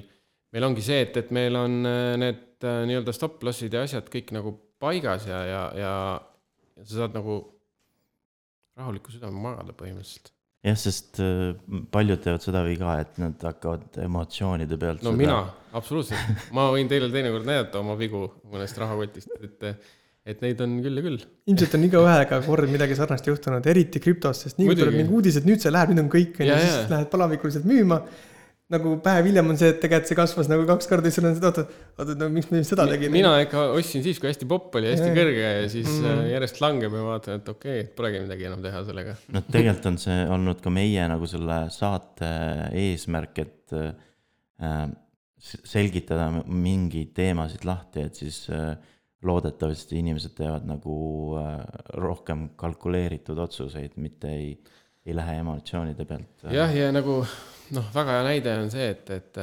meil 0.56 0.70
ongi 0.70 0.86
see, 0.86 1.04
et, 1.04 1.20
et 1.20 1.36
meil 1.36 1.60
on 1.60 1.82
äh, 1.90 2.14
need 2.24 2.64
äh, 2.64 2.82
nii-öelda 2.88 3.16
stop 3.16 3.44
loss'id 3.44 3.76
ja 3.76 3.84
asjad 3.84 4.08
kõik 4.14 4.32
nagu 4.38 4.56
paigas 4.80 5.28
ja, 5.28 5.44
ja, 5.50 5.62
ja 5.76 5.94
ja 6.78 6.86
sa 6.86 7.02
saad 7.02 7.16
nagu 7.18 7.38
rahuliku 8.78 9.14
südame 9.14 9.42
magada 9.42 9.74
põhimõtteliselt. 9.78 10.32
jah, 10.68 10.80
sest 10.80 11.22
äh, 11.24 11.54
paljud 11.94 12.22
teevad 12.24 12.44
seda 12.44 12.64
viga, 12.68 12.98
et 13.04 13.20
nad 13.22 13.46
hakkavad 13.50 14.00
emotsioonide 14.04 14.80
pealt 14.80 15.06
no 15.06 15.14
seda... 15.14 15.22
mina, 15.22 15.38
absoluutselt, 15.78 16.44
ma 16.56 16.68
võin 16.74 16.90
teile 16.92 17.10
teinekord 17.14 17.48
näidata 17.48 17.82
oma 17.82 17.98
vigu 18.00 18.26
mõnest 18.52 18.80
rahakotist, 18.82 19.34
et, 19.42 19.68
et 20.28 20.46
neid 20.46 20.64
on 20.64 20.80
küll 20.86 21.02
ja 21.02 21.06
küll. 21.06 21.28
ilmselt 21.50 21.78
on 21.80 21.86
igaühega 21.90 22.42
kord 22.48 22.74
midagi 22.74 22.98
sarnast 23.00 23.30
juhtunud, 23.30 23.70
eriti 23.74 24.04
krüptos, 24.04 24.46
sest 24.46 24.60
nii 24.62 24.72
kui 24.72 24.80
tuleb 24.80 24.98
mingi 25.00 25.20
uudis, 25.20 25.40
et 25.42 25.48
nüüd 25.50 25.64
see 25.64 25.74
läheb, 25.74 25.94
nüüd 25.94 26.06
on 26.06 26.12
kõik, 26.14 26.42
on 26.42 26.50
ju, 26.50 26.52
Ja, 26.54 26.64
siis 26.64 26.92
lähed 26.94 27.14
palavikuliselt 27.14 27.68
müüma. 27.70 28.02
Nagu 28.74 28.98
päev 29.04 29.30
hiljem 29.30 29.54
on 29.54 29.60
see, 29.60 29.70
et 29.72 29.78
tegelikult 29.80 30.10
see 30.10 30.18
kasvas 30.20 30.50
nagu 30.52 30.66
kaks 30.68 30.90
korda, 30.92 31.08
siis 31.08 31.22
sul 31.22 31.30
on 31.30 31.38
seda, 31.38 31.52
oota, 31.54 31.86
oota, 31.96 32.16
no 32.20 32.28
miks 32.34 32.50
me 32.52 32.60
seda 32.68 32.88
tegime. 32.90 33.14
mina 33.16 33.32
ikka 33.44 33.70
ostsin 33.78 34.04
siis, 34.04 34.20
kui 34.20 34.28
hästi 34.28 34.48
popp 34.50 34.76
oli, 34.80 34.90
hästi 34.92 35.08
Jaa. 35.08 35.16
kõrge 35.16 35.46
ja 35.46 35.70
siis 35.72 35.88
mm. 35.94 36.26
järjest 36.34 36.60
langeb 36.64 36.98
ja 37.00 37.06
vaatan, 37.06 37.40
et 37.40 37.52
okei 37.54 37.80
okay,, 37.86 37.94
polegi 37.96 38.22
midagi 38.26 38.50
enam 38.50 38.66
teha 38.66 38.84
sellega. 38.90 39.16
noh, 39.38 39.48
tegelikult 39.48 39.90
on 39.94 40.00
see 40.04 40.20
olnud 40.36 40.62
ka 40.64 40.74
meie 40.74 41.08
nagu 41.14 41.32
selle 41.32 41.62
saate 41.74 42.32
eesmärk, 42.84 43.44
et 43.46 43.78
äh, 43.80 44.86
selgitada 45.40 46.28
mingeid 46.44 47.14
teemasid 47.16 47.64
lahti, 47.68 48.04
et 48.10 48.20
siis 48.20 48.44
äh, 48.52 48.74
loodetavasti 49.28 50.02
inimesed 50.02 50.36
teevad 50.38 50.68
nagu 50.68 50.98
äh, 51.40 51.62
rohkem 51.98 52.50
kalkuleeritud 52.60 53.40
otsuseid, 53.48 53.96
mitte 54.02 54.34
ei, 54.34 54.52
ei 55.08 55.16
lähe 55.16 55.38
emotsioonide 55.42 56.08
pealt. 56.08 56.48
jah, 56.52 56.74
ja 56.76 56.90
nagu 56.92 57.22
noh, 57.76 57.92
väga 57.96 58.18
hea 58.18 58.26
näide 58.28 58.56
on 58.62 58.72
see, 58.74 58.90
et, 58.94 59.12
et, 59.16 59.40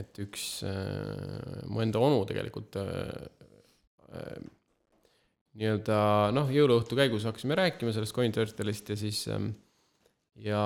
et 0.00 0.20
üks 0.26 0.46
äh, 0.68 1.64
mu 1.70 1.82
enda 1.84 2.02
onu 2.02 2.22
tegelikult 2.28 2.78
äh, 2.82 2.90
äh, 4.12 4.34
nii-öelda 5.56 6.00
noh, 6.36 6.50
jõuluõhtu 6.52 6.98
käigus 6.98 7.24
hakkasime 7.28 7.56
rääkima 7.56 7.94
sellest 7.96 8.16
CoinTurtle'ist 8.16 8.92
ja 8.92 8.98
siis 9.00 9.22
ähm, 9.32 9.54
ja 10.44 10.60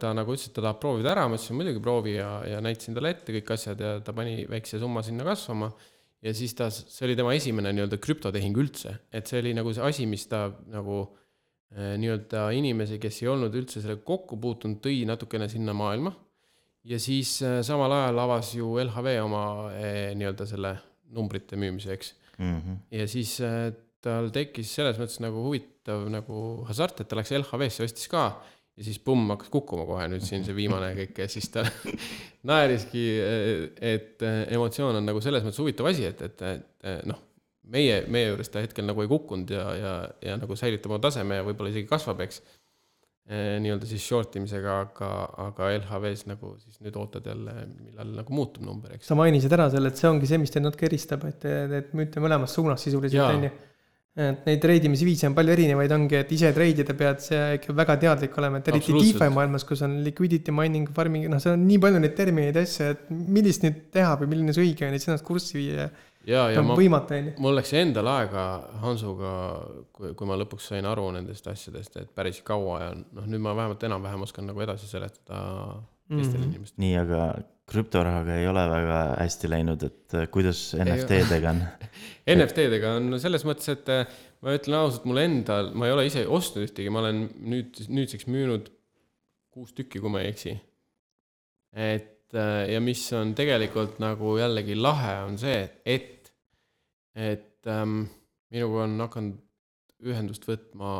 ta 0.00 0.14
nagu 0.16 0.32
ütles, 0.32 0.48
et 0.48 0.56
ta 0.56 0.64
tahab 0.64 0.80
proovida 0.80 1.12
ära, 1.12 1.26
ma 1.28 1.36
ütlesin 1.36 1.58
muidugi 1.58 1.82
proovi 1.84 2.16
ja, 2.16 2.32
ja 2.48 2.60
näitasin 2.64 2.96
talle 2.96 3.12
ette 3.12 3.34
kõik 3.36 3.52
asjad 3.56 3.82
ja 3.84 3.94
ta 4.04 4.14
pani 4.16 4.46
väikse 4.48 4.80
summa 4.80 5.04
sinna 5.04 5.26
kasvama. 5.28 5.70
Ja 6.24 6.32
siis 6.36 6.52
ta, 6.52 6.66
see 6.72 7.06
oli 7.06 7.14
tema 7.16 7.32
esimene 7.32 7.72
nii-öelda 7.72 7.96
krüptotehing 8.00 8.56
üldse, 8.60 8.92
et 9.12 9.28
see 9.28 9.40
oli 9.40 9.54
nagu 9.56 9.72
see 9.72 9.84
asi, 9.86 10.04
mis 10.08 10.26
ta 10.28 10.50
nagu 10.68 11.06
nii-öelda 11.70 12.48
inimesi, 12.58 12.98
kes 12.98 13.20
ei 13.22 13.28
olnud 13.30 13.54
üldse 13.54 13.82
sellega 13.82 14.02
kokku 14.06 14.38
puutunud, 14.42 14.80
tõi 14.82 15.04
natukene 15.06 15.46
sinna 15.50 15.74
maailma. 15.76 16.12
ja 16.84 16.98
siis 16.98 17.36
eh, 17.44 17.60
samal 17.62 17.92
ajal 17.92 18.18
avas 18.22 18.54
ju 18.56 18.72
LHV 18.80 19.18
oma 19.22 19.44
eh, 19.76 20.10
nii-öelda 20.18 20.46
selle 20.48 20.74
numbrite 21.14 21.58
müümise, 21.60 21.94
eks. 21.94 22.14
Mhm. 22.40 22.80
ja 22.90 23.06
siis 23.10 23.34
äh, 23.44 23.68
tal 24.00 24.30
tekkis 24.32 24.70
selles 24.72 24.96
mõttes 24.98 25.20
nagu 25.20 25.42
huvitav 25.44 26.06
nagu 26.08 26.64
hasart, 26.68 27.02
et 27.02 27.10
ta 27.10 27.18
läks 27.18 27.34
LHV-sse, 27.36 27.84
ostis 27.84 28.08
ka 28.08 28.24
ja 28.80 28.86
siis 28.86 28.98
pumm 29.04 29.28
hakkas 29.34 29.52
kukkuma 29.52 29.84
kohe 29.84 30.06
nüüd 30.08 30.24
siin 30.24 30.46
see 30.46 30.56
viimane 30.56 30.94
kõik 30.96 31.20
ja 31.20 31.28
siis 31.28 31.50
ta 31.52 31.66
naeriski, 32.50 33.04
et 33.76 34.24
äh, 34.24 34.42
emotsioon 34.56 35.02
on 35.02 35.10
nagu 35.12 35.20
selles 35.22 35.44
mõttes 35.44 35.60
huvitav 35.60 35.90
asi, 35.92 36.08
et, 36.08 36.22
et, 36.24 36.46
et 36.48 37.04
noh, 37.10 37.20
meie, 37.72 38.00
meie 38.10 38.30
juures 38.30 38.50
ta 38.52 38.62
hetkel 38.64 38.86
nagu 38.88 39.04
ei 39.04 39.10
kukkunud 39.10 39.52
ja, 39.54 39.66
ja, 39.76 39.92
ja 40.24 40.40
nagu 40.40 40.56
säilitab 40.58 40.94
oma 40.94 41.02
taseme 41.02 41.40
ja 41.40 41.46
võib-olla 41.46 41.72
isegi 41.72 41.88
kasvab, 41.90 42.24
eks. 42.26 42.42
nii-öelda 43.30 43.86
siis 43.86 44.02
short 44.02 44.34
imisega, 44.40 44.76
aga, 44.88 45.08
aga 45.46 45.70
LHV-s 45.76 46.26
nagu 46.26 46.56
siis 46.58 46.80
nüüd 46.82 46.96
ootad 46.98 47.26
jälle, 47.30 47.54
millal 47.78 48.14
nagu 48.18 48.34
muutub 48.34 48.66
number, 48.66 48.96
eks. 48.96 49.06
sa 49.10 49.18
mainisid 49.18 49.54
ära 49.54 49.68
selle, 49.70 49.92
et 49.92 50.00
see 50.00 50.10
ongi 50.10 50.30
see, 50.30 50.40
mis 50.42 50.50
teid 50.54 50.66
natuke 50.66 50.88
eristab, 50.88 51.26
et, 51.30 51.46
et 51.46 51.92
müüte 51.96 52.22
mõlemas 52.22 52.56
suunas 52.56 52.82
sisuliselt, 52.82 53.22
on 53.28 53.46
ju. 53.46 53.52
et 54.20 54.48
neid 54.48 54.58
treidimisviise 54.64 55.30
on 55.30 55.38
palju 55.38 55.54
erinevaid, 55.54 55.94
ongi, 55.94 56.18
et 56.18 56.34
ise 56.34 56.50
treidida 56.56 56.96
pead 56.98 57.22
sa 57.22 57.44
ikka 57.54 57.76
väga 57.78 58.00
teadlik 58.02 58.34
olema, 58.42 58.58
et 58.58 58.72
eriti. 58.72 58.96
DeFi 58.98 59.30
maailmas, 59.30 59.68
kus 59.68 59.86
on 59.86 60.00
liquidity 60.02 60.50
mining, 60.56 60.90
farming, 60.96 61.30
noh, 61.30 61.38
seal 61.44 61.54
on 61.54 61.62
nii 61.68 61.78
palju 61.86 62.02
neid 62.02 62.18
termineid 62.18 62.58
ja 62.58 62.66
asju, 62.66 62.90
et 62.96 63.06
millist 63.14 63.62
nüüd 63.62 63.84
teha 63.94 64.16
või 64.18 64.34
milline 64.34 64.56
see 64.56 64.66
õige 64.66 64.88
on, 64.88 64.98
et 64.98 65.06
ennast 65.06 65.28
kurssi 65.28 65.60
viia. 65.60 65.86
ja, 65.86 66.09
ja 66.28 66.44
on 66.60 66.66
ma, 66.68 66.76
mul 67.40 67.56
läks 67.56 67.72
endal 67.80 68.08
aega 68.12 68.44
Hansuga, 68.82 69.30
kui, 69.92 70.12
kui 70.14 70.28
ma 70.28 70.36
lõpuks 70.40 70.68
sain 70.72 70.88
aru 70.88 71.06
nendest 71.16 71.46
asjadest, 71.48 71.96
et 71.96 72.10
päris 72.14 72.42
kaua 72.46 72.80
ja 72.82 72.90
noh, 72.98 73.24
nüüd 73.30 73.40
ma 73.44 73.54
vähemalt 73.56 73.86
enam-vähem 73.88 74.26
oskan 74.26 74.50
nagu 74.50 74.60
edasi 74.66 74.90
seletada 74.90 75.40
teistele 76.10 76.42
Mhm. 76.44 76.50
inimestele. 76.50 76.82
nii, 76.84 76.94
aga 76.98 77.24
krüptorahaga 77.70 78.36
ei 78.40 78.48
ole 78.50 78.64
väga 78.68 78.98
hästi 79.20 79.50
läinud, 79.50 79.82
et 79.86 80.14
äh, 80.18 80.26
kuidas 80.34 80.74
NFT-dega 80.74 81.52
on? 81.54 81.60
NFT-dega 82.36 82.96
on 82.98 83.14
selles 83.22 83.44
mõttes, 83.46 83.68
et 83.72 83.88
eh, 83.94 84.06
ma 84.42 84.56
ütlen 84.58 84.76
ausalt, 84.80 85.06
mul 85.06 85.22
endal, 85.22 85.70
ma 85.78 85.86
ei 85.86 85.94
ole 85.94 86.06
ise 86.10 86.26
ostnud 86.26 86.66
ühtegi, 86.66 86.90
ma 86.90 87.04
olen 87.04 87.28
nüüd, 87.38 87.78
nüüdseks 87.88 88.26
müünud 88.26 88.72
kuus 89.54 89.72
tükki, 89.76 90.02
kui 90.02 90.10
ma 90.10 90.24
ei 90.24 90.32
eksi. 90.34 90.56
et 91.78 92.16
ja 92.36 92.80
mis 92.84 93.02
on 93.16 93.34
tegelikult 93.38 93.98
nagu 94.02 94.36
jällegi 94.38 94.76
lahe, 94.78 95.16
on 95.26 95.38
see, 95.40 95.64
et, 95.84 96.30
et 97.14 97.70
ähm, 97.70 98.04
minuga 98.54 98.84
on 98.86 98.96
hakanud 99.06 100.06
ühendust 100.10 100.46
võtma 100.48 100.94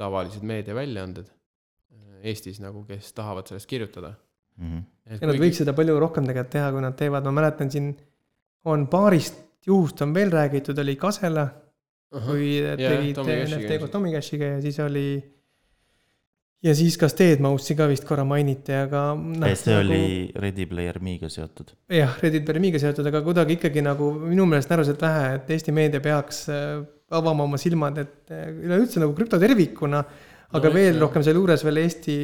tavalised 0.00 0.44
meediaväljaanded 0.44 1.28
eh, 1.28 2.28
Eestis 2.30 2.60
nagu, 2.60 2.82
kes 2.88 3.12
tahavad 3.16 3.48
sellest 3.48 3.70
kirjutada. 3.70 4.14
Mhm. 4.60 4.82
ja 5.18 5.26
nad 5.26 5.40
võiks 5.42 5.58
seda 5.62 5.72
palju 5.74 5.96
rohkem 5.98 6.26
tegelikult 6.28 6.52
teha, 6.52 6.68
kui 6.74 6.82
nad 6.84 6.94
teevad, 6.98 7.24
ma 7.26 7.38
mäletan 7.40 7.72
siin 7.74 7.88
on 8.70 8.86
paarist 8.90 9.40
juhust 9.66 10.02
on 10.04 10.14
veel 10.14 10.32
räägitud, 10.32 10.78
oli 10.78 10.96
Kasela, 11.00 11.46
kui 12.10 12.58
Jah, 12.60 12.76
tegid 12.78 13.16
Tommy 13.18 13.38
Cashiga 13.40 13.56
NFT 13.56 13.62
koos 13.62 13.72
ilmselt. 13.72 13.92
Tommy 13.92 14.12
Cashiga 14.12 14.50
ja 14.54 14.60
siis 14.64 14.80
oli. 14.84 15.06
Ja 16.64 16.72
siis 16.76 16.96
ka 17.00 17.08
Steadmouse'i 17.12 17.74
ka 17.76 17.86
vist 17.90 18.06
korra 18.08 18.24
mainiti, 18.24 18.72
aga 18.72 19.02
noh, 19.18 19.50
see 19.60 19.74
oli 19.76 20.00
Ready 20.40 20.64
Player 20.70 20.96
Me'ga 21.04 21.28
seotud. 21.32 21.74
jah, 21.92 22.14
Reddit 22.22 22.46
Permiga 22.48 22.80
seotud, 22.80 23.06
aga 23.10 23.20
kuidagi 23.26 23.58
ikkagi 23.58 23.82
nagu 23.84 24.10
minu 24.22 24.46
meelest 24.48 24.72
närvaselt 24.72 25.02
vähe, 25.04 25.34
et 25.40 25.50
Eesti 25.58 25.74
meedia 25.76 26.00
peaks 26.04 26.46
äh, 26.52 26.80
avama 27.14 27.44
oma 27.44 27.60
silmad, 27.60 27.98
et 28.00 28.32
äh, 28.32 28.48
üleüldse 28.64 29.02
nagu 29.02 29.12
krüpto 29.18 29.38
tervikuna, 29.42 30.00
aga 30.54 30.68
No 30.70 30.74
veel 30.74 30.94
ikka. 30.96 31.04
rohkem 31.04 31.22
sealjuures 31.26 31.64
veel 31.66 31.82
Eesti, 31.84 32.16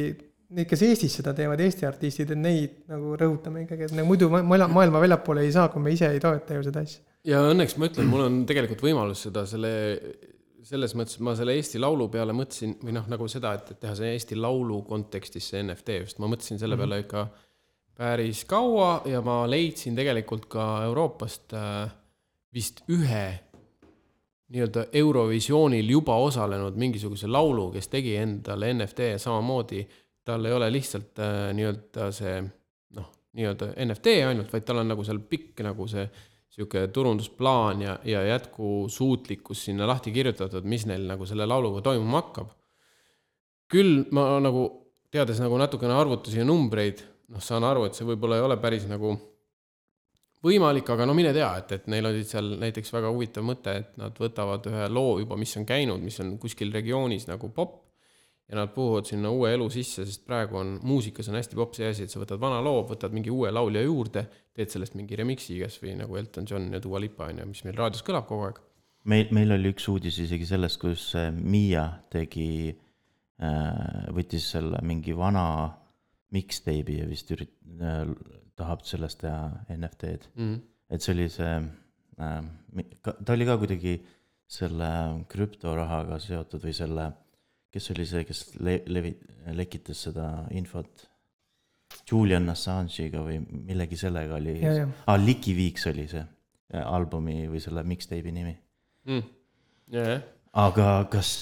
need, 0.57 0.67
kes 0.67 0.81
Eestis 0.89 1.13
seda 1.19 1.35
teevad, 1.37 1.61
Eesti 1.63 1.85
artistid, 1.87 2.31
et 2.33 2.41
neid 2.41 2.81
nagu 2.91 3.13
rõhutame 3.19 3.65
ikkagi, 3.67 3.87
et 3.91 3.95
nagu 3.99 4.09
muidu 4.09 4.27
ma- 4.33 4.41
ma- 4.43 4.67
maailma 4.71 4.99
väljapoole 5.05 5.45
ei 5.45 5.51
saa, 5.53 5.69
kui 5.71 5.83
me 5.85 5.93
ise 5.93 6.09
ei 6.11 6.19
toeta 6.23 6.57
ju 6.57 6.65
seda 6.65 6.81
asja. 6.87 7.03
ja 7.29 7.43
õnneks 7.53 7.77
ma 7.77 7.87
ütlen, 7.91 8.09
mul 8.09 8.25
on 8.25 8.41
tegelikult 8.49 8.81
võimalus 8.83 9.21
seda 9.27 9.45
selle, 9.45 9.71
selles 10.67 10.93
mõttes 10.97 11.19
ma 11.23 11.33
selle 11.37 11.55
Eesti 11.57 11.79
Laulu 11.81 12.07
peale 12.13 12.33
mõtlesin 12.35 12.75
või 12.83 12.93
noh, 12.95 13.07
nagu 13.09 13.27
seda, 13.31 13.53
et, 13.57 13.71
et 13.73 13.79
teha 13.81 13.95
see 13.97 14.11
Eesti 14.15 14.37
Laulu 14.37 14.81
kontekstis 14.87 15.51
see 15.51 15.63
NFT 15.63 16.01
just, 16.03 16.19
ma 16.21 16.29
mõtlesin 16.31 16.61
selle 16.61 16.77
peale 16.79 17.01
ikka 17.03 17.25
päris 17.97 18.43
kaua 18.49 19.01
ja 19.09 19.21
ma 19.25 19.43
leidsin 19.49 19.97
tegelikult 19.97 20.47
ka 20.51 20.67
Euroopast 20.87 21.55
äh, 21.57 21.91
vist 22.53 22.83
ühe 22.91 23.25
nii-öelda 24.51 24.87
Eurovisioonil 24.99 25.89
juba 25.89 26.17
osalenud 26.19 26.75
mingisuguse 26.75 27.27
laulu, 27.27 27.69
kes 27.71 27.87
tegi 27.87 28.17
endale 28.19 28.73
NFT 28.73 29.13
ja 29.13 29.19
samamoodi 29.21 29.85
tal 30.27 30.45
ei 30.45 30.53
ole 30.53 30.67
lihtsalt 30.73 31.21
äh, 31.23 31.45
nii-öelda 31.57 32.09
see 32.15 32.41
noh, 32.97 33.07
nii-öelda 33.37 33.71
NFT 33.85 34.17
ainult, 34.27 34.51
vaid 34.53 34.67
tal 34.67 34.83
on 34.83 34.91
nagu 34.91 35.05
seal 35.07 35.21
pikk 35.29 35.63
nagu 35.65 35.87
see 35.89 36.05
sihuke 36.51 36.87
turundusplaan 36.91 37.81
ja, 37.81 37.95
ja 38.03 38.23
jätkusuutlikkus 38.27 39.65
sinna 39.65 39.87
lahti 39.87 40.11
kirjutatud, 40.11 40.67
mis 40.67 40.85
neil 40.89 41.07
nagu 41.07 41.25
selle 41.25 41.47
lauluga 41.47 41.81
toimuma 41.85 42.21
hakkab. 42.21 42.51
küll 43.71 44.03
ma 44.11 44.25
nagu 44.43 44.65
teades 45.11 45.39
nagu 45.39 45.57
natukene 45.57 45.95
arvutusi 45.95 46.41
ja 46.41 46.45
numbreid, 46.47 47.03
noh, 47.31 47.43
saan 47.43 47.63
aru, 47.63 47.85
et 47.87 47.95
see 47.95 48.07
võib-olla 48.07 48.39
ei 48.39 48.43
ole 48.43 48.57
päris 48.59 48.83
nagu 48.89 49.13
võimalik, 50.43 50.89
aga 50.91 51.05
no 51.07 51.15
mine 51.15 51.31
tea, 51.35 51.53
et, 51.61 51.71
et 51.77 51.87
neil 51.91 52.09
olid 52.09 52.27
seal 52.27 52.57
näiteks 52.59 52.91
väga 52.91 53.11
huvitav 53.13 53.45
mõte, 53.47 53.77
et 53.83 53.95
nad 54.01 54.17
võtavad 54.19 54.67
ühe 54.67 54.89
loo 54.91 55.19
juba, 55.21 55.37
mis 55.39 55.55
on 55.59 55.67
käinud, 55.69 56.03
mis 56.03 56.19
on 56.23 56.35
kuskil 56.41 56.73
regioonis 56.73 57.29
nagu 57.31 57.51
popp 57.55 57.90
ja 58.51 58.57
nad 58.59 58.73
puhuvad 58.75 59.07
sinna 59.07 59.31
uue 59.31 59.53
elu 59.55 59.69
sisse, 59.71 60.03
sest 60.07 60.25
praegu 60.27 60.59
on 60.59 60.73
muusikas 60.83 61.29
on 61.31 61.37
hästi 61.39 61.55
popp 61.55 61.77
see 61.77 61.87
asi, 61.87 62.05
et 62.05 62.11
sa 62.11 62.19
võtad 62.19 62.41
vana 62.41 62.59
loo, 62.63 62.81
võtad 62.89 63.13
mingi 63.15 63.31
uue 63.31 63.51
laulja 63.53 63.83
juurde, 63.85 64.25
teed 64.51 64.73
sellest 64.73 64.97
mingi 64.99 65.15
remix'i 65.15 65.61
kasvõi 65.61 65.95
nagu 66.01 66.19
Elton 66.19 66.49
John 66.49 66.67
ja 66.75 66.81
Dua 66.83 66.99
Lipa 66.99 67.29
on 67.31 67.39
ju, 67.39 67.47
mis 67.53 67.63
meil 67.63 67.79
raadios 67.79 68.03
kõlab 68.07 68.27
kogu 68.27 68.49
aeg. 68.49 68.59
meil, 69.07 69.31
meil 69.31 69.55
oli 69.55 69.71
üks 69.71 69.87
uudis 69.91 70.19
isegi 70.25 70.49
sellest, 70.49 70.81
kus 70.83 71.13
äh, 71.15 71.31
Miia 71.31 71.87
tegi, 72.11 72.75
võttis 74.13 74.51
selle 74.53 74.77
mingi 74.85 75.15
vana 75.17 75.43
mixtape'i 76.35 76.99
ja 76.99 77.07
vist 77.09 77.31
ürit-, 77.33 77.55
tahab 78.59 78.83
sellest 78.85 79.23
teha 79.23 79.47
NFT-d. 79.73 80.29
Mm. 80.37 80.59
et 80.91 81.01
see 81.01 81.15
oli 81.15 81.27
see 81.31 81.53
äh,, 82.21 82.43
ta 83.01 83.33
oli 83.33 83.47
ka 83.47 83.57
kuidagi 83.61 83.95
selle 84.51 84.89
krüptorahaga 85.31 86.19
seotud 86.19 86.63
või 86.67 86.75
selle, 86.75 87.07
kes 87.71 87.91
oli 87.93 88.05
see, 88.07 88.25
kes 88.27 88.43
le-, 88.59 88.81
levi-, 88.91 89.15
lekitas 89.57 90.05
seda 90.07 90.27
infot 90.57 91.07
Julian 92.09 92.49
Assange'iga 92.51 93.23
või 93.23 93.39
millegi 93.41 93.99
sellega 93.99 94.37
oli, 94.37 94.57
aa, 94.63 95.17
Licky 95.19 95.55
Weeks 95.57 95.87
oli 95.91 96.07
see 96.11 96.21
äh, 96.21 96.83
albumi 96.83 97.45
või 97.51 97.61
selle 97.63 97.83
mixtape'i 97.87 98.35
nimi. 98.35 98.53
Mm. 99.09 99.27
ja, 99.95 100.05
jah, 100.13 100.23
aga 100.61 100.87
kas, 101.11 101.33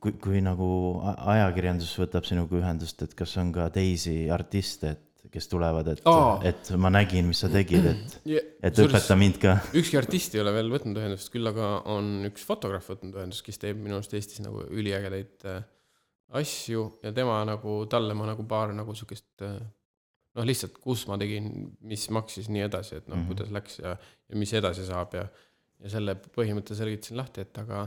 kui, 0.00 0.14
kui 0.22 0.42
nagu 0.44 0.68
ajakirjandus 1.04 1.92
võtab 2.00 2.28
sinuga 2.28 2.58
ühendust, 2.60 3.02
et 3.04 3.14
kas 3.18 3.36
on 3.40 3.52
ka 3.56 3.68
teisi 3.74 4.22
artiste, 4.32 4.94
et 4.96 5.06
kes 5.30 5.48
tulevad, 5.50 5.88
et 5.92 6.06
Aa., 6.10 6.36
et 6.50 6.70
ma 6.80 6.90
nägin, 6.92 7.28
mis 7.30 7.40
sa 7.44 7.50
tegid, 7.52 7.86
et, 7.86 8.14
et 8.26 8.72
Kusjuures- 8.74 8.86
õpeta 8.86 9.16
mind 9.18 9.40
ka. 9.42 9.56
ükski 9.78 9.98
artist 10.00 10.34
ei 10.34 10.42
ole 10.42 10.54
veel 10.56 10.72
võtnud 10.72 10.98
ühendust, 11.00 11.30
küll 11.32 11.50
aga 11.50 11.72
on 11.92 12.30
üks 12.30 12.46
fotograaf 12.46 12.88
võtnud 12.90 13.18
ühendust, 13.20 13.44
kes 13.46 13.60
teeb 13.62 13.78
minu 13.82 13.98
arust 13.98 14.14
Eestis 14.18 14.42
nagu 14.44 14.64
üliägedaid 14.68 15.46
äh, 15.50 15.60
asju 16.40 16.86
ja 17.04 17.12
tema 17.14 17.40
nagu, 17.48 17.82
talle 17.90 18.16
ma 18.18 18.30
nagu 18.30 18.46
paar 18.50 18.74
nagu 18.76 18.94
siukest 18.98 19.46
äh, 19.46 19.60
noh, 20.38 20.46
lihtsalt 20.46 20.78
kus 20.82 21.06
ma 21.10 21.18
tegin, 21.20 21.70
mis 21.90 22.08
maksis, 22.14 22.50
nii 22.52 22.66
edasi, 22.66 23.00
et 23.00 23.08
noh 23.08 23.16
mm. 23.16 23.22
-hmm., 23.22 23.30
kuidas 23.32 23.54
läks 23.54 23.80
ja, 23.82 23.96
ja 24.30 24.42
mis 24.42 24.52
edasi 24.58 24.86
saab 24.88 25.16
ja 25.18 25.28
ja 25.80 25.88
selle 25.88 26.14
põhimõtte 26.36 26.76
selgitasin 26.76 27.16
lahti, 27.20 27.44
et 27.46 27.58
aga 27.62 27.86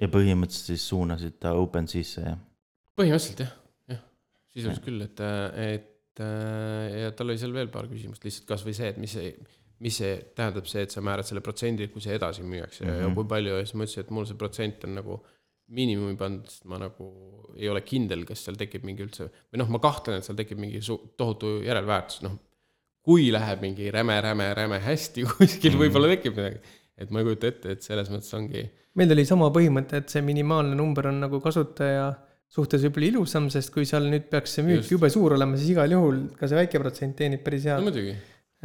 ja 0.00 0.08
põhimõtteliselt 0.12 0.72
siis 0.72 0.86
suunasid 0.88 1.38
ta 1.42 1.52
OpenSea'sse 1.60 2.24
ja 2.24 2.36
põhimõtteliselt 2.98 3.44
jah, 3.44 3.52
jah, 3.92 4.02
sisuliselt 4.54 4.86
küll, 4.86 5.04
et, 5.04 5.22
et 5.60 5.91
äh, 6.20 7.02
ja 7.04 7.10
tal 7.16 7.32
oli 7.32 7.40
seal 7.40 7.54
veel 7.56 7.70
paar 7.72 7.88
küsimust, 7.90 8.24
lihtsalt 8.26 8.48
kasvõi 8.48 8.74
see, 8.76 8.90
et 8.92 8.98
mis 9.00 9.14
see, 9.16 9.32
mis 9.82 9.96
see 10.02 10.16
tähendab 10.36 10.68
see, 10.70 10.84
et 10.86 10.94
sa 10.94 11.00
määrad 11.04 11.28
selle 11.28 11.40
protsendi, 11.44 11.88
kui 11.92 12.04
see 12.04 12.16
edasi 12.18 12.44
müüakse 12.44 12.84
mm 12.84 12.90
-hmm. 12.90 13.00
ja 13.00 13.08
Mhm. 13.08 13.14
kui 13.14 13.24
palju 13.24 13.56
ja 13.56 13.64
siis 13.64 13.74
ma 13.74 13.84
ütlesin, 13.84 14.00
et 14.00 14.10
mul 14.10 14.28
see 14.28 14.36
protsent 14.36 14.84
on 14.84 14.94
nagu 15.00 15.20
miinimumi 15.72 16.16
pandud, 16.16 16.48
sest 16.50 16.64
ma 16.68 16.78
nagu 16.78 17.06
ei 17.56 17.68
ole 17.68 17.80
kindel, 17.80 18.24
kas 18.28 18.44
seal 18.44 18.56
tekib 18.56 18.84
mingi 18.84 19.02
üldse 19.02 19.30
või 19.30 19.58
noh, 19.58 19.68
ma 19.68 19.78
kahtlen, 19.78 20.18
et 20.18 20.24
seal 20.24 20.36
tekib 20.36 20.58
mingi 20.58 20.80
tohutu 21.16 21.62
järelväärtus, 21.64 22.22
noh 22.22 22.38
kui 23.02 23.30
läheb 23.34 23.62
mingi 23.64 23.90
räme, 23.90 24.20
räme, 24.20 24.52
räme 24.54 24.78
hästi 24.82 25.24
kuskil 25.30 25.74
mm, 25.74 25.80
võib-olla 25.82 26.12
tekib 26.14 26.38
midagi. 26.38 26.60
et 26.98 27.10
ma 27.10 27.20
ei 27.20 27.26
kujuta 27.26 27.50
ette, 27.50 27.76
et 27.76 27.82
selles 27.82 28.10
mõttes 28.12 28.34
ongi 28.38 28.66
meil 28.98 29.14
oli 29.14 29.24
sama 29.26 29.48
põhimõte, 29.54 30.02
et 30.02 30.12
see 30.12 30.22
minimaalne 30.24 30.76
number 30.78 31.08
on 31.10 31.22
nagu 31.24 31.40
kasutaja 31.42 32.12
suhtes 32.52 32.84
võib-olla 32.84 33.08
ilusam, 33.08 33.48
sest 33.52 33.72
kui 33.72 33.86
seal 33.88 34.10
nüüd 34.12 34.28
peaks 34.32 34.58
see 34.58 34.66
müük 34.66 34.90
jube 34.92 35.08
suur 35.12 35.36
olema, 35.38 35.56
siis 35.60 35.72
igal 35.72 35.94
juhul 35.94 36.20
ka 36.38 36.50
see 36.50 36.58
väike 36.58 36.82
protsent 36.82 37.16
teenib 37.18 37.44
päris 37.46 37.64
no 37.64 37.78
head. 37.78 37.86
muidugi, 37.86 38.14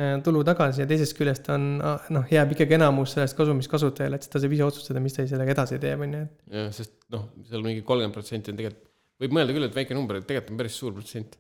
äh, 0.02 0.16
tulu 0.26 0.44
tagasi 0.48 0.84
ja 0.84 0.88
teisest 0.90 1.16
küljest 1.18 1.48
on 1.54 1.68
ah, 1.80 2.10
noh, 2.14 2.28
jääb 2.32 2.52
ikkagi 2.56 2.76
enamus 2.80 3.16
sellest 3.16 3.38
kasumist 3.38 3.72
kasutajale, 3.72 4.20
et 4.20 4.26
siis 4.28 4.34
ta 4.34 4.42
saab 4.44 4.56
ise 4.58 4.66
otsustada, 4.68 5.04
mis 5.04 5.16
ta 5.16 5.28
sellega 5.30 5.56
edasi 5.56 5.80
teeb, 5.84 6.04
on 6.04 6.18
ju, 6.18 6.24
et 6.28 6.58
jah, 6.60 6.72
sest 6.76 6.98
noh, 7.16 7.30
seal 7.48 7.64
mingi 7.66 7.86
kolmkümmend 7.88 8.18
protsenti 8.18 8.52
on 8.52 8.60
tegelikult, 8.60 8.90
võib 9.24 9.38
mõelda 9.40 9.56
küll, 9.56 9.70
et 9.70 9.78
väike 9.80 9.96
number, 9.98 10.20
et 10.20 10.28
tegelikult 10.28 10.56
on 10.56 10.60
päris 10.64 10.82
suur 10.82 10.98
protsent. 10.98 11.40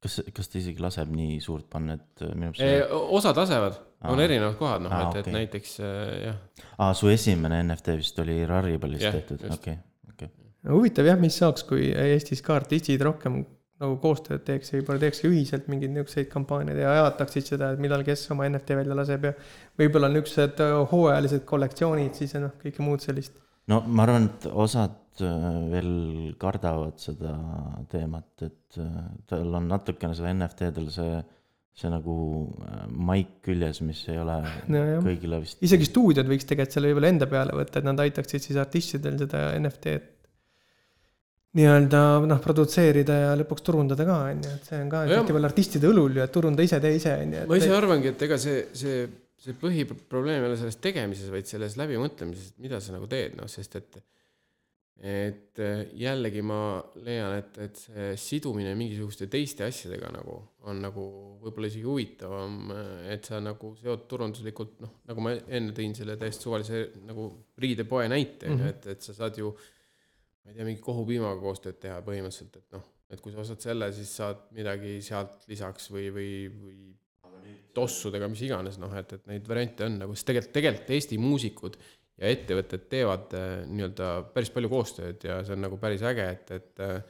kas, 0.00 0.18
kas 0.34 0.50
ta 0.50 0.58
isegi 0.58 0.82
laseb 0.82 1.14
nii 1.14 1.38
suurt 1.44 1.68
panna, 1.70 1.94
et 2.00 2.24
minu 2.32 2.50
arust 2.50 2.64
see. 2.64 2.82
osad 3.20 3.38
lasevad, 3.38 3.78
on 4.08 4.16
Aa. 4.16 4.24
erinevad 4.26 4.58
kohad, 4.58 4.82
noh, 4.82 4.96
et, 4.96 5.20
et 5.20 5.28
okei. 5.28 5.36
näiteks 5.36 5.78
äh, 5.84 6.10
jah, 6.24 6.66
aa, 6.80 6.90
su 6.96 7.12
esimene 7.12 7.62
NFT 7.68 7.96
vist 8.00 8.18
oli 8.24 8.40
Raribalis 8.48 9.06
Jah, 9.06 9.14
tehtud, 9.14 9.44
okei, 9.54 9.76
okei. 10.10 10.32
No 10.66 10.76
huvitav 10.76 11.08
jah, 11.08 11.18
mis 11.20 11.38
saaks, 11.40 11.64
kui 11.68 11.90
Eestis 11.94 12.42
ka 12.44 12.58
artistid 12.60 13.02
rohkem 13.06 13.42
nagu 13.80 13.96
koostööd 14.02 14.42
teeks 14.44 14.72
ja 14.72 14.78
võib-olla 14.78 15.00
teeks 15.06 15.22
ühiselt 15.24 15.68
mingeid 15.72 15.92
niisuguseid 15.94 16.28
kampaaniaid 16.32 16.82
ja 16.82 16.92
ajataksid 16.98 17.52
seda, 17.54 17.72
et 17.72 17.80
millal 17.80 18.04
kes 18.04 18.26
oma 18.34 18.48
NFT 18.50 18.76
välja 18.76 18.96
laseb 18.98 19.24
ja 19.30 19.34
võib-olla 19.80 20.10
niisugused 20.12 20.60
äh, 20.64 20.76
hooajalised 20.92 21.46
kollektsioonid 21.48 22.18
siis 22.18 22.36
ja 22.36 22.42
noh, 22.44 22.52
kõike 22.60 22.84
muud 22.84 23.04
sellist. 23.04 23.40
no 23.72 23.80
ma 23.88 24.04
arvan, 24.04 24.28
et 24.28 24.46
osad 24.52 25.24
äh, 25.24 25.48
veel 25.72 25.92
kardavad 26.40 27.00
seda 27.00 27.34
teemat, 27.92 28.30
et 28.44 28.80
äh, 28.84 29.02
tal 29.32 29.60
on 29.62 29.72
natukene 29.72 30.18
seal 30.18 30.34
NFT-del 30.34 30.92
see, 30.92 31.24
see 31.80 31.96
nagu 31.96 32.20
maik 32.92 33.38
küljes, 33.48 33.80
mis 33.86 34.04
ei 34.12 34.20
ole 34.20 34.42
Nojah. 34.68 35.00
kõigile 35.08 35.40
vist. 35.40 35.62
isegi 35.64 35.88
stuudiod 35.88 36.28
võiks 36.28 36.44
tegelikult 36.44 36.76
selle 36.76 36.92
võib-olla 36.92 37.16
enda 37.16 37.32
peale 37.32 37.56
võtta, 37.56 37.80
et 37.80 37.88
nad 37.88 38.04
aitaksid 38.04 38.44
siis 38.44 38.60
artistidel 38.60 39.16
seda 39.24 39.48
NFT-d 39.56 40.19
nii-öelda 41.58 42.02
noh, 42.30 42.38
produtseerida 42.44 43.16
ja 43.24 43.32
lõpuks 43.40 43.64
turundada 43.66 44.06
ka, 44.06 44.18
on 44.30 44.44
ju, 44.44 44.52
et 44.54 44.68
see 44.70 44.78
on 44.84 44.92
ka 44.92 45.02
tihtipeale 45.10 45.50
artistide 45.50 45.90
õlul 45.90 46.20
ju, 46.20 46.22
et 46.22 46.34
turunda 46.34 46.66
ise, 46.66 46.78
tee 46.82 46.94
ise, 47.00 47.16
on 47.24 47.34
ju. 47.34 47.42
ma 47.50 47.58
ise 47.58 47.72
arvangi, 47.74 48.12
et 48.12 48.22
ega 48.28 48.38
see, 48.38 48.60
see, 48.78 49.02
see 49.40 49.56
põhiprobleem 49.58 50.44
ei 50.44 50.52
ole 50.52 50.60
selles 50.60 50.78
tegemises, 50.82 51.32
vaid 51.32 51.50
selles 51.50 51.74
läbimõtlemises, 51.80 52.54
et 52.54 52.64
mida 52.68 52.78
sa 52.82 52.94
nagu 52.94 53.10
teed, 53.10 53.34
noh, 53.40 53.50
sest 53.50 53.78
et 53.80 54.02
et 55.00 55.56
äh, 55.64 55.86
jällegi 55.96 56.42
ma 56.44 56.76
leian, 57.00 57.32
et, 57.38 57.54
et 57.64 57.78
see 57.80 58.08
sidumine 58.20 58.74
mingisuguste 58.76 59.30
teiste 59.32 59.64
asjadega 59.64 60.10
nagu 60.12 60.34
on 60.68 60.82
nagu 60.84 61.04
võib-olla 61.40 61.70
isegi 61.70 61.86
huvitavam, 61.88 62.58
et 63.08 63.24
sa 63.24 63.40
nagu 63.40 63.72
seod 63.80 64.04
turunduslikult, 64.10 64.74
noh, 64.84 64.98
nagu 65.08 65.24
ma 65.24 65.32
enne 65.48 65.72
tõin 65.72 65.96
selle 65.96 66.18
täiesti 66.20 66.44
suvalise 66.44 66.82
nagu 67.08 67.30
riidepoe 67.64 68.10
näite, 68.12 68.52
on 68.52 68.60
ju, 68.60 68.74
et, 68.74 68.90
et 68.92 69.08
sa 69.08 69.16
saad 69.16 69.40
ju 69.40 69.54
ma 70.44 70.52
ei 70.52 70.56
tea, 70.56 70.66
mingi 70.66 70.82
kohupiimaga 70.84 71.40
koostööd 71.42 71.78
teha 71.82 72.00
põhimõtteliselt, 72.06 72.56
et 72.62 72.78
noh, 72.78 72.86
et 73.10 73.20
kui 73.22 73.34
sa 73.34 73.42
ostad 73.42 73.62
selle, 73.64 73.90
siis 73.94 74.12
saad 74.20 74.48
midagi 74.56 74.98
sealt 75.04 75.44
lisaks 75.50 75.90
või, 75.92 76.08
või, 76.14 76.32
või 76.54 77.54
tossudega, 77.76 78.28
mis 78.30 78.42
iganes, 78.46 78.78
noh, 78.82 78.92
et, 78.98 79.14
et 79.16 79.30
neid 79.30 79.48
variante 79.48 79.86
on 79.86 79.98
nagu, 80.04 80.16
sest 80.16 80.30
tegelikult, 80.30 80.54
tegelikult 80.56 80.92
Eesti 80.96 81.20
muusikud 81.22 81.78
ja 82.20 82.34
ettevõtted 82.34 82.88
teevad 82.92 83.32
äh, 83.38 83.48
nii-öelda 83.70 84.10
päris 84.34 84.52
palju 84.54 84.70
koostööd 84.72 85.24
ja 85.26 85.40
see 85.46 85.56
on 85.56 85.64
nagu 85.66 85.78
päris 85.80 86.04
äge, 86.06 86.26
et, 86.36 86.52
et 86.58 86.84
äh, 86.84 87.00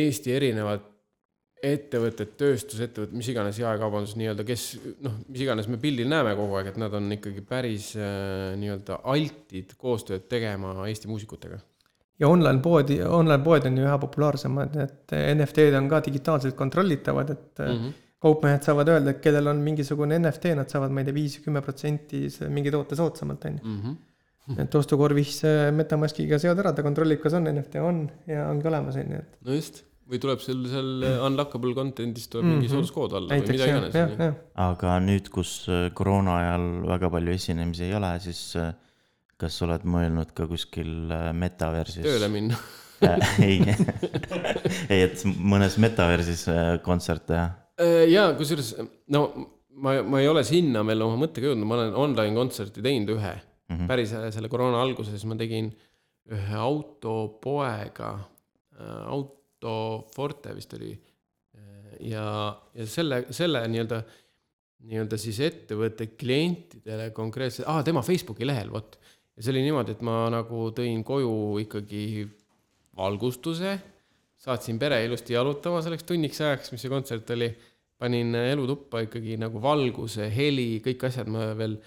Eesti 0.00 0.32
erinevad 0.32 0.90
ettevõtted, 1.64 2.34
tööstusettevõtted, 2.40 3.14
mis 3.16 3.28
iganes 3.32 3.58
jaekaubandus 3.60 4.16
nii-öelda, 4.20 4.44
kes 4.48 4.64
noh, 5.04 5.14
mis 5.30 5.44
iganes 5.44 5.68
me 5.72 5.78
pildil 5.80 6.10
näeme 6.10 6.34
kogu 6.36 6.58
aeg, 6.58 6.72
et 6.72 6.80
nad 6.80 6.92
on 6.96 7.08
ikkagi 7.16 7.44
päris 7.48 7.92
äh, 7.96 8.52
nii-öelda 8.60 9.00
altid 9.12 9.76
koostööd 9.80 10.26
tegema 10.28 10.76
Eesti 10.84 11.08
muusikutega 11.08 11.60
ja 12.20 12.30
online 12.30 12.62
poodi, 12.62 13.00
online 13.02 13.42
poed 13.44 13.66
on 13.68 13.78
ju 13.78 13.84
üha 13.88 13.98
populaarsemad, 14.02 14.78
et 14.84 15.14
NFT-d 15.34 15.78
on 15.80 15.90
ka 15.90 16.00
digitaalselt 16.06 16.56
kontrollitavad, 16.58 17.30
et 17.30 17.58
mm 17.58 17.64
mm. 17.64 17.70
-hmm. 17.70 17.84
-hmm. 17.84 18.02
kaupmehed 18.24 18.62
saavad 18.62 18.88
öelda, 18.88 19.10
et 19.10 19.20
kellel 19.20 19.46
on 19.52 19.62
mingisugune 19.68 20.18
NFT, 20.18 20.54
nad 20.56 20.68
saavad, 20.70 20.90
ma 20.90 21.00
ei 21.00 21.04
tea, 21.10 21.14
viis, 21.14 21.38
kümme 21.44 21.60
protsenti 21.62 22.26
mingi 22.48 22.70
toote 22.70 22.96
soodsamalt, 22.96 23.44
on 23.44 23.58
ju. 23.62 23.68
Mm 23.68 23.80
-hmm. 23.80 24.60
et 24.62 24.74
ostukorvis 24.74 25.42
äh, 25.44 25.72
Metamaskiga 25.72 26.38
seod 26.38 26.58
ära, 26.58 26.72
ta 26.72 26.82
kontrollib, 26.82 27.20
kas 27.20 27.32
on 27.32 27.44
NFT, 27.44 27.74
on 27.74 28.10
ja 28.26 28.48
ongi 28.48 28.68
olemas, 28.68 28.96
on 28.96 29.10
ju, 29.10 29.18
et 29.18 29.38
no 29.44 29.54
just, 29.54 29.84
või 30.10 30.20
tuleb 30.20 30.38
sul 30.38 30.66
seal 30.68 31.04
unlockable 31.26 31.74
content'is 31.74 32.28
tuleb 32.28 32.46
mingi 32.46 32.66
Mhm. 32.66 32.74
sooduskood 32.74 33.12
alla 33.12 33.28
või 33.28 33.38
näiteks 33.40 33.52
mida 33.52 33.66
jah, 33.66 34.10
iganes. 34.10 34.34
aga 34.54 35.00
nüüd, 35.00 35.28
kus 35.30 35.66
koroona 35.94 36.36
ajal 36.36 36.66
väga 36.88 37.10
palju 37.10 37.32
esinemisi 37.32 37.84
ei 37.84 37.94
ole, 37.94 38.20
siis 38.20 38.54
kas 39.40 39.58
sa 39.58 39.66
oled 39.68 39.84
mõelnud 39.88 40.32
ka 40.36 40.48
kuskil 40.50 41.12
äh, 41.12 41.30
metaversis? 41.36 42.04
tööle 42.06 42.30
minna. 42.32 42.58
ei, 43.42 43.58
ei, 44.92 45.00
et 45.02 45.24
mõnes 45.24 45.78
metaversis 45.82 46.46
äh, 46.52 46.62
kontserte 46.84 47.32
teha. 47.32 47.48
Äh, 47.82 48.04
jaa, 48.12 48.32
kusjuures 48.38 48.74
no 49.14 49.24
ma, 49.82 49.96
ma 50.06 50.22
ei 50.22 50.28
ole 50.30 50.44
sinna 50.46 50.84
veel 50.86 51.02
oma 51.06 51.18
mõttega 51.24 51.50
jõudnud, 51.50 51.68
ma 51.68 51.78
olen 51.78 51.96
online 52.04 52.38
kontserti 52.38 52.84
teinud 52.84 53.16
ühe 53.16 53.32
mm. 53.34 53.74
-hmm. 53.74 53.88
päris 53.90 54.14
äh, 54.14 54.28
selle 54.34 54.50
koroona 54.52 54.82
alguses 54.82 55.24
ma 55.28 55.38
tegin 55.40 55.72
ühe 56.32 56.60
autopoega, 56.60 58.14
Autoforte 58.74 60.50
vist 60.56 60.72
oli. 60.74 60.88
ja, 62.00 62.24
ja 62.74 62.86
selle, 62.90 63.20
selle 63.30 63.60
nii-öelda, 63.70 64.00
nii-öelda 64.88 65.18
siis 65.20 65.38
ettevõtte 65.46 66.08
klientidele 66.18 67.12
konkreetselt, 67.14 67.68
aa, 67.70 67.84
tema 67.86 68.02
Facebooki 68.02 68.48
lehel, 68.48 68.72
vot. 68.74 68.98
Ja 69.36 69.42
see 69.42 69.52
oli 69.54 69.64
niimoodi, 69.66 69.96
et 69.96 70.02
ma 70.06 70.28
nagu 70.32 70.68
tõin 70.76 71.02
koju 71.06 71.58
ikkagi 71.64 72.04
valgustuse 72.96 73.78
saatsin 74.44 74.78
pere 74.78 75.00
ilusti 75.06 75.34
jalutama 75.34 75.80
selleks 75.84 76.04
tunniks 76.08 76.40
ajaks, 76.44 76.72
mis 76.74 76.84
see 76.84 76.92
kontsert 76.92 77.30
oli. 77.36 77.54
panin 77.98 78.34
elutuppa 78.34 79.04
ikkagi 79.04 79.36
nagu 79.38 79.60
valguse, 79.62 80.26
heli, 80.34 80.80
kõik 80.84 81.04
asjad 81.06 81.28
ma 81.30 81.52
veel. 81.56 81.78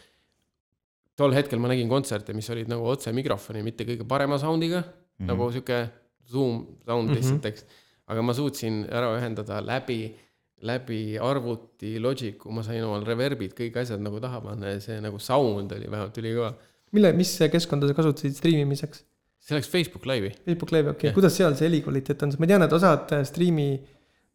tol 1.18 1.34
hetkel 1.36 1.60
ma 1.60 1.68
nägin 1.68 1.90
kontserte, 1.90 2.34
mis 2.34 2.48
olid 2.54 2.70
nagu 2.72 2.86
otse 2.88 3.12
mikrofoni, 3.14 3.64
mitte 3.66 3.86
kõige 3.86 4.06
parema 4.08 4.38
sound'iga 4.38 4.80
mm. 4.80 4.88
-hmm. 4.88 5.28
nagu 5.28 5.52
sihuke 5.52 5.80
Zoom 6.28 6.66
sound 6.86 7.10
Mhm. 7.10 7.16
lihtsalt, 7.16 7.46
eks. 7.46 7.66
aga 8.08 8.22
ma 8.22 8.34
suutsin 8.34 8.86
ära 8.90 9.12
ühendada 9.18 9.60
läbi, 9.66 10.16
läbi 10.62 11.18
arvuti 11.20 12.00
Logicu, 12.00 12.52
ma 12.52 12.64
sain 12.64 12.84
omal 12.84 13.06
reverb'id, 13.06 13.54
kõik 13.54 13.78
asjad 13.82 14.02
nagu 14.02 14.20
taha 14.20 14.42
panna 14.42 14.68
ja 14.68 14.80
see 14.80 15.02
nagu 15.02 15.20
sound 15.20 15.72
oli 15.72 15.92
vähemalt 15.92 16.18
ülikõva. 16.18 16.54
mille, 16.96 17.12
mis 17.18 17.36
keskkonda 17.52 17.90
sa 17.90 17.94
kasutasid 17.98 18.36
striimimiseks? 18.40 19.04
see 19.48 19.56
läks 19.56 19.70
Facebook 19.72 20.04
Live'i. 20.10 20.34
Facebook 20.46 20.72
Live, 20.76 20.90
okei 20.92 20.98
okay. 20.98 21.08
Jah., 21.10 21.16
kuidas 21.16 21.36
seal 21.40 21.54
see 21.56 21.68
helikvaliteet 21.70 22.24
on, 22.26 22.32
sest 22.34 22.42
ma 22.44 22.48
tean, 22.50 22.66
et 22.66 22.74
osad 22.76 23.14
äh, 23.16 23.22
striimi 23.28 23.68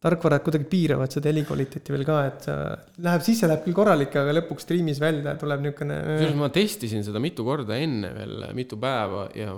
tarkvarad 0.03 0.41
kuidagi 0.43 0.65
piiravad 0.71 1.13
seda 1.13 1.29
helikvaliteeti 1.29 1.93
veel 1.93 2.01
ka, 2.07 2.15
et 2.31 2.47
sa- 2.47 2.77
läheb 3.05 3.21
sisse, 3.23 3.47
läheb 3.47 3.61
küll 3.67 3.75
korralik, 3.77 4.15
aga 4.19 4.33
lõpuks 4.39 4.65
striimis 4.65 4.99
välja 4.99 5.35
tuleb 5.39 5.61
niisugune 5.63 5.99
kusjuures 6.07 6.35
ma 6.41 6.49
testisin 6.57 7.05
seda 7.07 7.21
mitu 7.23 7.45
korda 7.47 7.77
enne 7.79 8.09
veel, 8.17 8.43
mitu 8.57 8.75
päeva 8.81 9.27
ja 9.37 9.53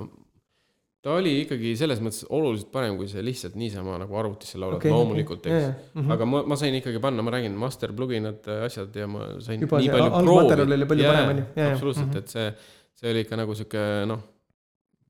ta 1.05 1.15
oli 1.19 1.31
ikkagi 1.45 1.71
selles 1.79 1.99
mõttes 2.03 2.23
oluliselt 2.33 2.69
parem, 2.73 2.95
kui 2.99 3.07
see 3.09 3.21
lihtsalt 3.25 3.55
niisama 3.61 3.95
nagu 4.01 4.15
arvutisse 4.21 4.57
laulad 4.61 4.79
okay,, 4.81 4.91
loomulikult, 4.93 5.45
eks. 5.49 5.67
-hmm. 5.95 6.13
aga 6.17 6.25
ma, 6.29 6.43
ma 6.51 6.55
sain 6.59 6.75
ikkagi 6.81 6.99
panna, 7.01 7.25
ma 7.25 7.31
räägin, 7.35 7.55
master 7.61 7.93
pluginad, 7.93 8.45
asjad 8.65 8.95
ja 8.97 9.07
ma 9.07 9.27
sain 9.45 9.61
Juba 9.61 9.79
nii 9.81 9.87
see 9.89 9.93
palju 9.97 10.15
algmaterjal 10.21 10.73
oli 10.77 10.87
palju 10.93 11.05
parem, 11.11 11.29
on 11.29 11.37
ju. 11.43 11.69
Absoluutselt, 11.71 12.09
Mhm. 12.09 12.17
et 12.17 12.27
see, 12.33 12.47
see 12.95 13.11
oli 13.11 13.25
ikka 13.25 13.39
nagu 13.39 13.55
sihuke 13.57 13.83
noh, 14.09 14.23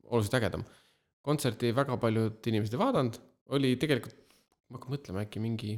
oluliselt 0.09 0.39
ägedam. 0.39 0.65
kontserti 1.25 1.71
väga 1.73 1.97
paljud 1.97 2.47
inimesed 2.51 2.75
ei 2.75 2.81
vaadanud, 2.81 3.15
oli 3.57 3.71
tegelikult, 3.81 4.17
ma 4.69 4.77
hakkan 4.77 4.93
mõtlema, 4.93 5.23
äkki 5.25 5.41
mingi, 5.41 5.71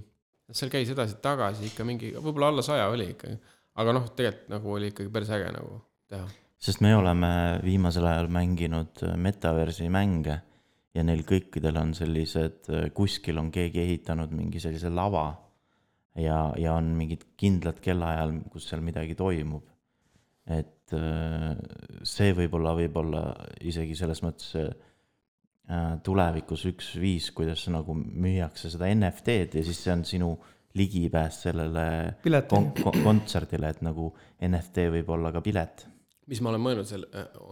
seal 0.51 0.71
käis 0.71 0.91
edasi-tagasi 0.91 1.69
ikka 1.69 1.85
mingi, 1.87 2.11
võib-olla 2.15 2.51
alla 2.51 2.65
saja 2.65 2.89
oli 2.91 3.11
ikkagi. 3.13 3.37
aga 3.77 3.93
noh, 3.93 4.09
tegelikult 4.17 4.51
nagu 4.55 4.75
oli 4.75 4.91
ikkagi 4.91 5.13
päris 5.13 5.31
äge 5.37 5.53
nagu 5.55 5.79
teha. 6.09 6.27
sest 6.57 6.81
me 6.81 6.95
oleme 6.95 7.31
viimasel 7.63 8.07
ajal 8.09 8.31
mänginud 8.33 9.03
äh, 9.05 9.15
metaversi 9.15 9.89
mänge 9.93 10.41
ja 10.97 11.03
neil 11.05 11.21
kõikidel 11.27 11.77
on 11.77 11.93
sellised, 11.93 12.71
kuskil 12.97 13.37
on 13.37 13.51
keegi 13.53 13.83
ehitanud 13.83 14.31
mingi 14.33 14.59
sellise 14.59 14.89
lava 14.89 15.27
ja, 16.17 16.39
ja 16.57 16.75
on 16.77 16.91
mingid 16.97 17.27
kindlad 17.37 17.81
kellaajal, 17.83 18.33
kus 18.51 18.67
seal 18.69 18.81
midagi 18.85 19.15
toimub. 19.17 19.65
Et 20.47 20.95
äh, 20.95 21.55
see 22.07 22.35
võib-olla, 22.37 22.75
võib-olla 22.77 23.23
isegi 23.67 23.97
selles 23.99 24.21
mõttes 24.23 24.53
äh, 24.61 24.69
tulevikus 26.03 26.63
üks 26.71 26.93
viis, 27.01 27.31
kuidas 27.35 27.65
nagu 27.73 27.95
müüakse 27.97 28.71
seda 28.71 28.91
NFT-d 28.93 29.59
ja 29.59 29.65
siis 29.67 29.81
see 29.83 29.95
on 29.95 30.05
sinu 30.07 30.31
ligipääs 30.77 31.41
sellele 31.47 31.87
kon- 32.47 32.71
kon- 32.77 33.01
kontserdile, 33.03 33.73
et 33.73 33.83
nagu 33.83 34.11
NFT 34.45 34.89
võib 34.93 35.15
olla 35.17 35.33
ka 35.35 35.43
pilet 35.43 35.87
mis 36.27 36.41
ma 36.43 36.51
olen 36.51 36.59
mõelnud 36.63 36.87
seal, 36.87 37.05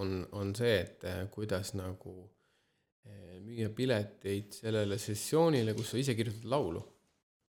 on, 0.03 0.17
on 0.35 0.49
see, 0.55 0.79
et 0.83 1.05
kuidas 1.31 1.71
nagu 1.79 2.15
müüa 3.45 3.69
pileteid 3.75 4.55
sellele 4.57 4.97
sessioonile, 5.01 5.75
kus 5.77 5.93
sa 5.93 6.01
ise 6.01 6.15
kirjutad 6.17 6.47
laulu. 6.49 6.83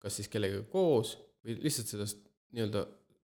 kas 0.01 0.15
siis 0.17 0.31
kellegagi 0.33 0.65
koos 0.71 1.11
või 1.45 1.59
lihtsalt 1.61 1.91
sellest 1.91 2.23
nii-öelda 2.55 2.81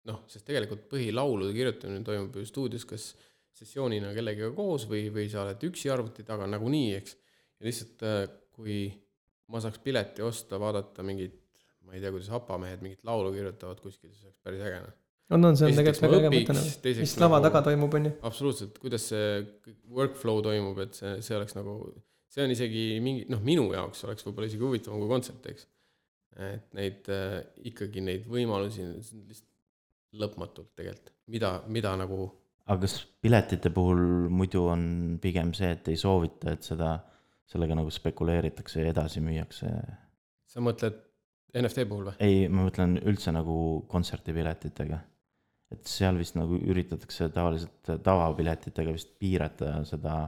noh, 0.09 0.23
sest 0.31 0.47
tegelikult 0.47 0.87
põhilaulude 0.91 1.53
kirjutamine 1.55 2.05
toimub 2.05 2.39
ju 2.39 2.47
stuudios, 2.47 2.85
kas 2.89 3.11
sessioonina 3.57 4.13
kellegagi 4.15 4.55
koos 4.55 4.87
või, 4.89 5.05
või 5.13 5.27
sa 5.31 5.43
oled 5.43 5.61
üksi 5.67 5.91
arvuti 5.93 6.25
taga 6.27 6.47
nagunii, 6.49 6.95
eks. 6.97 7.17
ja 7.59 7.67
lihtsalt, 7.67 8.05
kui 8.55 8.85
ma 9.51 9.61
saaks 9.63 9.81
pileti 9.83 10.23
osta, 10.25 10.59
vaadata 10.61 11.05
mingit, 11.05 11.37
ma 11.85 11.95
ei 11.95 12.01
tea, 12.03 12.13
kuidas 12.13 12.31
hapamehed 12.33 12.83
mingit 12.85 13.05
laulu 13.07 13.33
kirjutavad 13.35 13.81
kuskil, 13.83 14.11
siis 14.13 14.29
oleks 14.29 14.39
päris 14.45 14.63
äge 14.65 14.79
noh. 14.85 14.95
on, 15.35 15.49
on, 15.51 15.59
see 15.59 15.67
on 15.67 15.77
tegelikult 15.77 16.05
väga 16.07 16.21
äge 16.21 16.31
mõte 16.37 16.55
nagu, 16.57 16.95
mis 17.03 17.17
lava 17.21 17.41
nagu- 17.41 17.49
taga 17.49 17.63
toimub, 17.67 17.99
on 17.99 18.07
ju. 18.07 18.13
absoluutselt, 18.31 18.79
kuidas 18.81 19.09
see 19.11 19.27
workflow 19.99 20.41
toimub, 20.47 20.81
et 20.85 20.97
see, 20.97 21.13
see 21.27 21.37
oleks 21.37 21.57
nagu, 21.59 21.77
see 22.31 22.47
on 22.47 22.55
isegi 22.55 22.87
mingi 23.03 23.27
noh, 23.29 23.43
minu 23.45 23.67
jaoks 23.75 24.07
oleks 24.07 24.25
võib-olla 24.25 24.49
isegi 24.49 24.65
huvitavam 24.65 25.03
kui 25.03 25.11
kontsert, 25.11 25.51
eks. 25.51 25.69
et 26.39 26.77
neid 26.77 27.11
äh, 27.11 27.41
ikkagi 27.73 28.03
neid 28.07 28.29
võimalusi 28.31 28.87
lihtsalt 28.87 29.50
lõpmatult 30.19 30.73
tegelikult, 30.75 31.13
mida, 31.31 31.55
mida 31.71 31.95
nagu 31.99 32.25
aga 32.71 32.81
kas 32.85 32.97
piletite 33.23 33.71
puhul 33.73 34.01
muidu 34.31 34.65
on 34.71 34.83
pigem 35.21 35.53
see, 35.57 35.71
et 35.75 35.87
ei 35.91 35.99
soovita, 35.99 36.55
et 36.55 36.67
seda, 36.67 36.95
sellega 37.51 37.77
nagu 37.77 37.91
spekuleeritakse 37.93 38.83
ja 38.83 38.91
edasi 38.93 39.23
müüakse? 39.23 39.71
sa 40.51 40.63
mõtled 40.63 40.99
NFT 41.57 41.87
puhul 41.89 42.09
või? 42.09 42.17
ei, 42.23 42.43
ma 42.51 42.67
mõtlen 42.67 42.97
üldse 43.07 43.33
nagu 43.35 43.55
kontserdipiletitega. 43.91 44.99
et 45.71 45.87
seal 45.87 46.19
vist 46.19 46.37
nagu 46.39 46.59
üritatakse 46.59 47.31
tavaliselt 47.33 47.95
tavapiletitega 48.03 48.93
vist 48.95 49.17
piirata 49.19 49.81
seda 49.87 50.21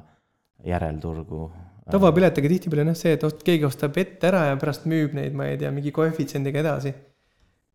järelturgu. 0.64 1.48
tavapiletiga 1.92 2.52
tihtipeale 2.52 2.86
on 2.88 2.94
jah 2.94 3.00
see, 3.00 3.16
et 3.18 3.24
ost-, 3.28 3.44
keegi 3.46 3.68
ostab 3.68 3.98
ette 4.00 4.30
ära 4.30 4.48
ja 4.50 4.60
pärast 4.60 4.88
müüb 4.90 5.16
neid, 5.18 5.36
ma 5.36 5.50
ei 5.52 5.60
tea, 5.60 5.72
mingi 5.76 5.92
koefitsiendiga 5.96 6.64
edasi. 6.64 6.94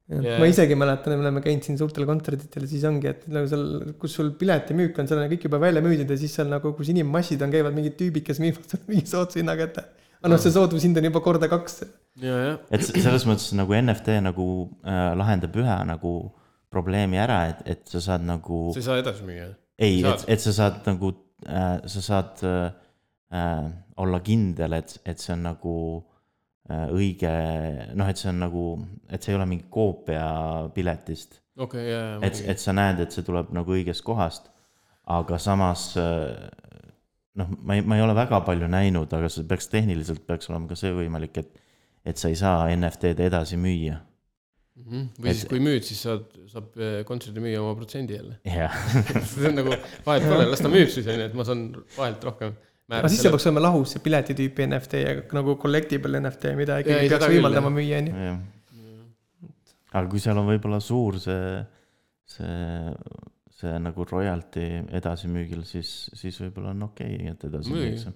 Jaa. 0.09 0.39
ma 0.41 0.47
isegi 0.49 0.77
mäletan, 0.79 1.19
me 1.21 1.27
oleme 1.27 1.43
käinud 1.45 1.67
siin 1.67 1.77
suurtel 1.77 2.07
kontserditel 2.09 2.65
siis 2.71 2.85
ongi, 2.89 3.11
et 3.11 3.27
nagu 3.29 3.49
seal, 3.51 3.65
kus 4.01 4.15
sul 4.17 4.31
piletimüük 4.41 4.97
on, 4.97 5.09
seal 5.11 5.21
on 5.21 5.29
kõik 5.29 5.45
juba 5.45 5.61
välja 5.61 5.83
müüdud 5.85 6.09
ja 6.09 6.17
siis 6.17 6.33
seal 6.39 6.49
nagu, 6.49 6.73
kus 6.79 6.89
inimmassid 6.95 7.45
on, 7.45 7.53
käivad 7.53 7.77
mingid 7.77 7.99
tüübid, 7.99 8.25
kes 8.25 8.41
müüvad 8.41 8.65
sulle 8.73 8.89
mingi 8.95 9.05
soodsa 9.11 9.43
hinnaga 9.43 9.69
ette. 9.69 9.85
aga 10.23 10.33
noh, 10.33 10.41
see 10.41 10.55
soodushind 10.55 10.97
on 10.97 11.11
juba 11.11 11.23
korda 11.27 11.51
kaks. 11.53 11.83
et 12.25 12.89
selles 12.89 13.29
mõttes 13.29 13.53
nagu 13.61 13.77
NFT 13.77 14.17
nagu 14.31 14.49
äh, 14.81 15.13
lahendab 15.21 15.61
ühe 15.61 15.79
nagu 15.93 16.17
probleemi 16.73 17.21
ära, 17.21 17.43
et, 17.53 17.65
et 17.77 17.85
sa 17.93 18.01
saad 18.09 18.25
nagu 18.25 18.69
sa 18.73 18.81
ei 18.81 18.89
saa 18.89 19.01
edasi 19.05 19.29
müüa. 19.29 19.53
ei, 19.77 20.01
et, 20.09 20.25
et 20.25 20.41
sa 20.41 20.57
saad 20.57 20.81
nagu 20.89 21.13
äh,, 21.45 21.85
sa 21.85 22.07
saad 22.09 22.47
äh, 22.49 22.71
äh, 23.37 23.67
olla 24.01 24.25
kindel, 24.25 24.81
et, 24.81 25.03
et 25.05 25.21
see 25.21 25.37
on 25.37 25.45
nagu 25.51 25.75
äh, 26.01 26.18
õige, 26.69 27.33
noh, 27.97 28.09
et 28.11 28.21
see 28.21 28.31
on 28.33 28.43
nagu, 28.45 28.65
et 29.09 29.25
see 29.25 29.33
ei 29.33 29.39
ole 29.39 29.47
mingi 29.49 29.69
koopia 29.73 30.27
piletist. 30.75 31.41
okei, 31.57 31.87
ja, 31.89 32.01
ja. 32.15 32.19
et, 32.29 32.43
et 32.55 32.61
sa 32.61 32.75
näed, 32.77 33.01
et 33.05 33.15
see 33.15 33.25
tuleb 33.27 33.55
nagu 33.57 33.77
õigest 33.77 34.05
kohast, 34.07 34.51
aga 35.09 35.39
samas 35.41 35.91
äh, 36.01 36.35
noh, 37.41 37.55
ma 37.63 37.79
ei, 37.79 37.87
ma 37.87 37.97
ei 37.99 38.05
ole 38.05 38.17
väga 38.19 38.43
palju 38.47 38.69
näinud, 38.71 39.13
aga 39.17 39.31
see 39.33 39.47
peaks 39.49 39.71
tehniliselt 39.73 40.27
peaks 40.29 40.51
olema 40.51 40.71
ka 40.71 40.79
see 40.79 40.93
võimalik, 40.97 41.41
et 41.41 41.65
et 42.09 42.17
sa 42.17 42.31
ei 42.31 42.37
saa 42.39 42.69
NFT-d 42.73 43.27
edasi 43.27 43.59
müüa. 43.61 43.99
Mhm. 44.79 45.09
või 45.19 45.33
siis, 45.35 45.49
kui 45.51 45.59
müüd, 45.61 45.83
siis 45.83 45.99
saad, 46.07 46.29
saab 46.49 46.77
eh, 46.79 47.01
kontserdimüüja 47.05 47.59
oma 47.61 47.75
protsendi 47.77 48.15
jälle. 48.15 48.37
jah, 48.47 48.77
see 49.33 49.49
on 49.51 49.59
nagu, 49.59 49.75
vahet 50.07 50.27
pole, 50.29 50.47
las 50.47 50.63
ta 50.63 50.71
müüb 50.71 50.93
siis 50.93 51.09
onju, 51.11 51.25
et 51.27 51.35
ma 51.37 51.47
saan 51.49 51.65
vahelt 51.97 52.25
rohkem. 52.29 52.55
Aga 52.89 53.09
siis 53.11 53.25
see 53.25 53.33
peaks 53.33 53.49
olema 53.49 53.65
lahus, 53.67 53.95
see 53.95 54.05
piletitüüpi 54.05 54.69
NFT 54.69 55.03
ja 55.03 55.17
nagu 55.37 55.57
collectible 55.61 56.21
NFT, 56.23 56.55
mida 56.59 56.79
ikkagi 56.83 57.11
peaks 57.13 57.33
võimaldama 57.35 57.73
müüa, 57.75 57.99
on 58.03 58.13
ju. 58.13 58.37
aga 59.93 60.07
kui 60.13 60.23
seal 60.25 60.41
on 60.41 60.49
võib-olla 60.49 60.81
suur 60.85 61.19
see, 61.23 61.59
see, 62.37 62.95
see 63.61 63.75
nagu 63.85 64.09
royalty 64.09 64.71
edasimüügil, 65.01 65.67
siis, 65.69 65.93
siis 66.17 66.41
võib-olla 66.47 66.73
on 66.77 66.89
okei 66.91 67.21
okay,, 67.21 67.37
et 67.37 67.47
edasi 67.51 67.77
müüakse 67.77 68.15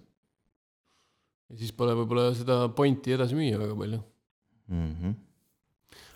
ja 1.53 1.61
siis 1.61 1.73
pole 1.77 1.95
võib-olla 1.97 2.31
seda 2.37 2.65
pointi 2.77 3.13
edasi 3.15 3.37
müüa 3.37 3.61
väga 3.61 3.79
palju. 3.79 4.03
mm. 4.73 4.93
-hmm. 4.99 5.17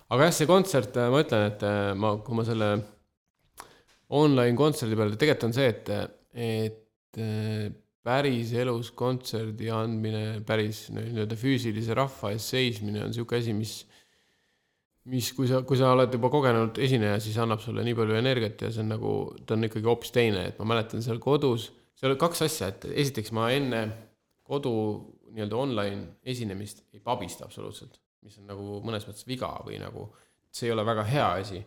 aga 0.08 0.28
jah, 0.28 0.36
see 0.38 0.48
kontsert, 0.48 1.00
ma 1.12 1.24
ütlen, 1.24 1.48
et 1.50 1.64
äh, 1.66 1.90
ma, 1.94 2.16
kui 2.24 2.38
ma 2.38 2.44
selle 2.48 2.70
online 4.16 4.56
kontserdi 4.56 4.96
peale, 4.96 5.18
tegelikult 5.18 5.50
on 5.50 5.56
see, 5.56 5.68
et, 5.72 5.90
et 6.32 7.20
äh, 8.06 8.08
päris 8.08 8.54
elus 8.54 8.92
kontserdi 8.96 9.68
andmine, 9.74 10.40
päris 10.46 10.86
nii-öelda 10.94 11.36
füüsilise 11.38 11.96
rahva 11.98 12.32
ees 12.34 12.46
seismine 12.54 13.02
on 13.04 13.14
sihuke 13.16 13.40
asi, 13.40 13.54
mis 13.56 13.80
mis, 15.10 15.30
kui 15.36 15.48
sa, 15.50 15.60
kui 15.66 15.78
sa 15.78 15.92
oled 15.94 16.14
juba 16.14 16.30
kogenud 16.32 16.78
esineja, 16.82 17.18
siis 17.22 17.36
annab 17.42 17.62
sulle 17.62 17.84
nii 17.86 17.96
palju 17.98 18.16
energiat 18.18 18.66
ja 18.66 18.72
see 18.74 18.82
on 18.82 18.90
nagu, 18.94 19.12
ta 19.46 19.54
on 19.54 19.68
ikkagi 19.68 19.86
hoopis 19.86 20.14
teine, 20.14 20.48
et 20.50 20.58
ma 20.58 20.66
mäletan 20.72 21.04
seal 21.04 21.20
kodus, 21.22 21.68
seal 21.96 22.12
oli 22.12 22.20
kaks 22.20 22.42
asja, 22.46 22.72
et 22.72 22.88
esiteks 22.90 23.32
ma 23.36 23.48
enne 23.54 23.84
kodu 24.46 24.72
nii-öelda 25.36 25.58
online 25.58 26.02
esinemist 26.26 26.84
ei 26.94 27.00
pabista 27.04 27.46
absoluutselt, 27.46 28.00
mis 28.26 28.38
on 28.40 28.50
nagu 28.50 28.80
mõnes 28.86 29.06
mõttes 29.06 29.26
viga 29.28 29.52
või 29.66 29.78
nagu 29.82 30.08
see 30.50 30.70
ei 30.70 30.74
ole 30.74 30.86
väga 30.86 31.06
hea 31.06 31.30
asi. 31.42 31.62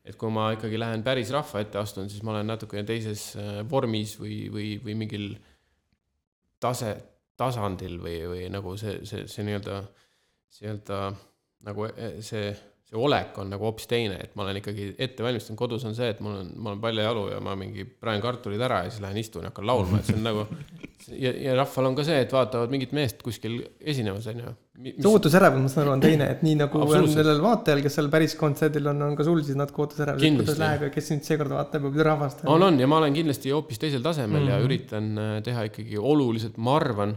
et 0.00 0.16
kui 0.16 0.30
ma 0.32 0.46
ikkagi 0.54 0.78
lähen 0.80 1.02
päris 1.04 1.28
rahva 1.30 1.60
ette 1.60 1.76
astun, 1.78 2.08
siis 2.08 2.22
ma 2.24 2.32
olen 2.32 2.46
natukene 2.48 2.86
teises 2.88 3.34
äh, 3.36 3.60
vormis 3.68 4.14
või, 4.18 4.46
või, 4.50 4.68
või 4.80 4.94
mingil 4.96 5.26
tase, 6.60 6.94
tasandil 7.40 7.98
või, 8.02 8.16
või 8.28 8.48
nagu 8.52 8.76
see, 8.80 9.00
see, 9.08 9.26
see 9.30 9.46
nii-öelda, 9.46 9.80
nii-öelda 10.58 11.00
nagu 11.68 11.88
eh, 11.90 12.20
see, 12.24 12.52
see 12.90 12.98
olek 12.98 13.36
on 13.38 13.52
nagu 13.52 13.68
hoopis 13.68 13.86
teine, 13.90 14.18
et 14.24 14.34
ma 14.34 14.42
olen 14.42 14.58
ikkagi 14.58 14.92
ette 14.98 15.22
valmistanud, 15.22 15.58
kodus 15.58 15.84
on 15.86 15.94
see, 15.94 16.10
et 16.10 16.20
mul 16.24 16.40
on, 16.40 16.48
ma 16.56 16.72
olen 16.72 16.80
paljajalu 16.82 17.28
ja 17.30 17.40
ma 17.44 17.54
mingi 17.58 17.84
praen 17.86 18.22
kartulid 18.24 18.62
ära 18.66 18.84
ja 18.84 18.90
siis 18.90 19.04
lähen 19.04 19.20
istun 19.22 19.46
ja 19.46 19.52
hakkan 19.52 19.68
laulma, 19.70 20.00
et 20.00 20.10
see 20.10 20.18
on 20.18 20.26
nagu 20.26 20.46
ja, 21.14 21.30
ja 21.46 21.54
rahval 21.60 21.90
on 21.90 21.96
ka 21.98 22.04
see, 22.06 22.18
et 22.24 22.34
vaatavad 22.34 22.72
mingit 22.72 22.92
meest 22.96 23.22
kuskil 23.22 23.60
esinemas, 23.80 24.26
onju. 24.32 24.52
see 24.90 25.08
ootusärevus, 25.10 25.62
ma 25.62 25.70
saan 25.72 25.84
aru, 25.86 25.94
on 25.94 26.04
teine, 26.04 26.28
et 26.34 26.44
nii 26.46 26.58
nagu 26.64 26.82
on 26.82 27.08
sellel 27.12 27.40
vaatajal, 27.44 27.82
kes 27.86 27.98
seal 28.00 28.10
päris 28.12 28.36
kontserdil 28.40 28.90
on, 28.92 29.06
on 29.06 29.16
ka 29.18 29.26
sul 29.28 29.42
siis 29.46 29.58
natuke 29.60 29.86
ootusärevus, 29.86 30.26
et 30.26 30.38
kuidas 30.42 30.60
läheb 30.64 30.86
ja 30.88 30.92
kes 30.98 31.10
nüüd 31.14 31.26
seekord 31.30 31.54
vaatab 31.56 31.86
ja 31.86 31.94
palju 31.94 32.06
rahvast 32.10 32.44
on, 32.46 32.68
on 32.68 32.82
ja 32.82 32.90
ma 32.90 33.00
olen 33.02 33.16
kindlasti 33.16 33.54
hoopis 33.54 33.82
teisel 33.82 34.04
tasemel 34.06 34.42
mm 34.42 34.50
ja 34.50 34.60
Mhm. 34.60 34.66
üritan 34.66 35.10
äh, 35.18 35.34
teha 35.46 35.66
ikkagi 35.70 35.98
oluliselt, 35.98 36.56
ma 36.58 36.74
arvan, 36.80 37.14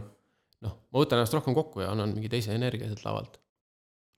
noh, 0.64 0.76
ma 0.92 1.02
võtan 1.02 1.18
ennast 1.20 1.34
rohkem 1.34 1.56
kokku 1.56 1.82
ja 1.82 1.90
annan 1.92 2.14
mingi 2.14 2.30
teise 2.32 2.54
energia 2.54 2.86
sealt 2.90 3.04
lavalt. 3.06 3.40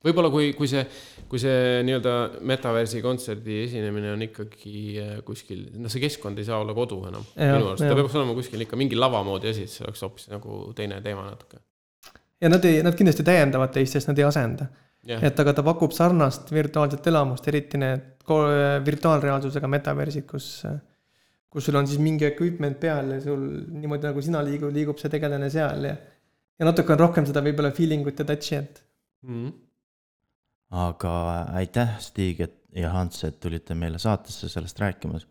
Võib-olla 0.06 0.30
kui, 0.32 0.50
kui 0.56 0.68
see, 0.70 0.82
kui 1.30 1.40
see 1.42 1.82
nii-öelda 1.86 2.14
metaversi 2.46 3.02
kontserdi 3.04 3.60
esinemine 3.64 4.12
on 4.14 4.24
ikkagi 4.26 4.76
äh, 5.02 5.12
kuskil, 5.26 5.66
noh, 5.76 5.92
see 5.92 6.02
keskkond 6.04 6.40
ei 6.40 6.48
saa 6.48 6.62
olla 6.62 6.74
kodu 6.76 7.02
enam. 7.10 7.26
Jah, 7.34 7.56
minu 7.56 7.72
arust, 7.72 7.84
ta 7.86 7.98
peaks 7.98 8.16
olema 8.18 8.36
kuskil 8.38 8.64
ikka 8.66 8.78
mingi 8.80 8.98
lava 8.98 9.22
moodi 9.26 9.52
asi, 9.52 9.66
et 9.66 9.74
see 9.74 9.86
oleks 9.86 10.02
hoopis 10.06 10.30
nagu 10.32 10.64
teine 10.78 11.02
teema 11.04 11.28
natuke. 11.28 11.62
ja 12.42 12.52
nad 12.52 12.64
ei, 12.68 12.82
nad 12.86 12.98
kindlasti 12.98 13.26
täiendavad 13.26 13.72
teist, 13.76 13.98
sest 13.98 14.10
nad 14.10 14.18
ei 14.22 14.26
asenda. 14.28 14.70
jah, 15.06 15.22
et 15.30 15.44
aga 15.44 15.54
ta 15.56 15.64
pakub 15.66 15.94
sarnast 15.96 16.52
virtuaalset 16.54 17.06
elamust, 17.12 17.46
eriti 17.52 17.80
need 17.80 18.12
virtuaalreaalsusega 18.86 19.68
metaversid, 19.70 20.24
kus, 20.26 20.50
kus 21.52 21.68
sul 21.68 21.78
on 21.78 21.86
siis 21.86 22.00
mingi 22.02 22.26
equipment 22.26 22.80
peal 22.82 23.14
ja 23.14 23.22
sul 23.22 23.44
niimoodi 23.76 24.08
nagu 24.08 24.24
sina 24.24 24.42
liigud, 24.42 24.74
liigub 24.74 24.98
see 24.98 25.12
tegelane 25.12 25.50
seal 25.52 25.86
ja 25.86 25.94
ja 26.56 26.68
natuke 26.68 26.94
on 26.94 27.00
rohkem 27.00 27.28
seda 27.28 27.42
võib-olla 27.44 27.72
feeling 27.76 28.06
ut 28.08 28.20
ja 28.20 28.26
touch'i, 28.28 28.60
et 28.60 28.80
mm. 29.26 29.52
Aga 30.74 31.12
aitäh, 31.60 31.96
Stig 32.02 32.40
et, 32.42 32.56
ja 32.76 32.90
Hans, 32.94 33.22
et 33.24 33.38
tulite 33.40 33.76
meile 33.78 34.00
saatesse 34.02 34.50
sellest 34.50 34.80
rääkimas. 34.82 35.26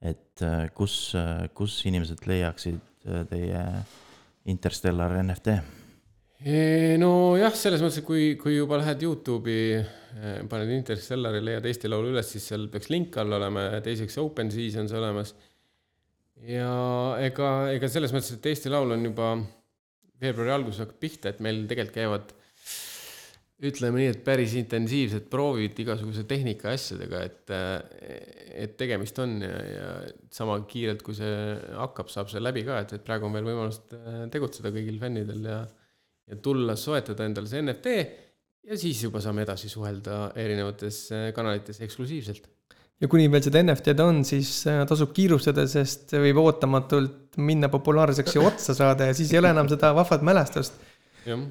et 0.00 0.42
äh, 0.42 0.70
kus, 0.74 1.12
kus 1.54 1.74
inimesed 1.84 2.24
leiaksid 2.26 2.80
äh, 3.06 3.26
teie 3.28 3.64
Interstellar 4.48 5.18
NFT? 5.22 5.60
nojah, 6.96 7.52
selles 7.52 7.82
mõttes, 7.84 8.00
et 8.00 8.06
kui, 8.06 8.30
kui 8.40 8.54
juba 8.54 8.78
lähed 8.80 9.02
Youtube'i, 9.04 9.82
paned 10.48 10.70
Interstellari, 10.72 11.42
leiad 11.44 11.66
Eesti 11.68 11.90
Laulu 11.90 12.14
üles, 12.14 12.30
siis 12.32 12.46
seal 12.48 12.64
peaks 12.72 12.88
link 12.88 13.18
all 13.20 13.36
olema 13.36 13.66
ja 13.66 13.82
teiseks 13.84 14.16
OpenSea's 14.22 14.78
on 14.80 14.88
see 14.88 14.96
olemas. 14.96 15.34
ja 16.48 16.72
ega, 17.20 17.50
ega 17.74 17.92
selles 17.92 18.14
mõttes, 18.16 18.32
et 18.38 18.48
Eesti 18.54 18.72
Laul 18.72 18.96
on 18.96 19.04
juba 19.04 19.34
veebruari 20.20 20.54
alguses 20.54 20.80
hakkab 20.80 21.00
pihta, 21.04 21.28
et 21.28 21.44
meil 21.44 21.66
tegelikult 21.68 21.98
käivad 21.98 22.32
ütleme 23.60 24.00
nii, 24.00 24.12
et 24.14 24.22
päris 24.24 24.54
intensiivsed 24.56 25.26
proovid 25.32 25.76
igasuguse 25.82 26.24
tehnika 26.28 26.70
asjadega, 26.72 27.20
et, 27.28 27.52
et 28.64 28.76
tegemist 28.80 29.18
on 29.20 29.36
ja, 29.44 29.58
ja 29.68 29.90
sama 30.32 30.56
kiirelt, 30.70 31.04
kui 31.04 31.16
see 31.18 31.34
hakkab, 31.76 32.08
saab 32.12 32.32
see 32.32 32.40
läbi 32.40 32.64
ka, 32.64 32.80
et, 32.84 32.94
et 32.96 33.04
praegu 33.04 33.28
on 33.28 33.36
veel 33.36 33.50
võimalus 33.50 33.82
äh, 33.96 34.24
tegutseda 34.32 34.72
kõigil 34.72 34.96
fännidel 35.02 35.44
ja 35.50 35.60
ja 36.30 36.38
tulla 36.38 36.76
soetada 36.78 37.26
endale 37.26 37.50
see 37.50 37.62
NFT 37.64 37.94
ja 38.70 38.78
siis 38.78 39.02
juba 39.02 39.22
saame 39.24 39.44
edasi 39.46 39.70
suhelda 39.72 40.30
erinevates 40.38 41.02
äh, 41.16 41.28
kanalites 41.36 41.80
eksklusiivselt. 41.86 42.46
ja 43.00 43.08
kuni 43.10 43.26
veel 43.32 43.42
seda 43.44 43.62
NFT-d 43.64 44.04
on, 44.04 44.22
siis 44.28 44.52
tasub 44.88 45.14
kiirustada, 45.16 45.66
sest 45.70 46.14
võib 46.20 46.38
ootamatult 46.44 47.40
minna 47.40 47.70
populaarseks 47.72 48.36
ja 48.36 48.44
otsa 48.46 48.76
saada 48.78 49.10
ja 49.10 49.16
siis 49.16 49.32
ei 49.34 49.40
ole 49.42 49.52
enam 49.54 49.68
seda 49.72 49.92
vahvat 49.96 50.24
mälestust. 50.26 50.78
jah, 51.26 51.42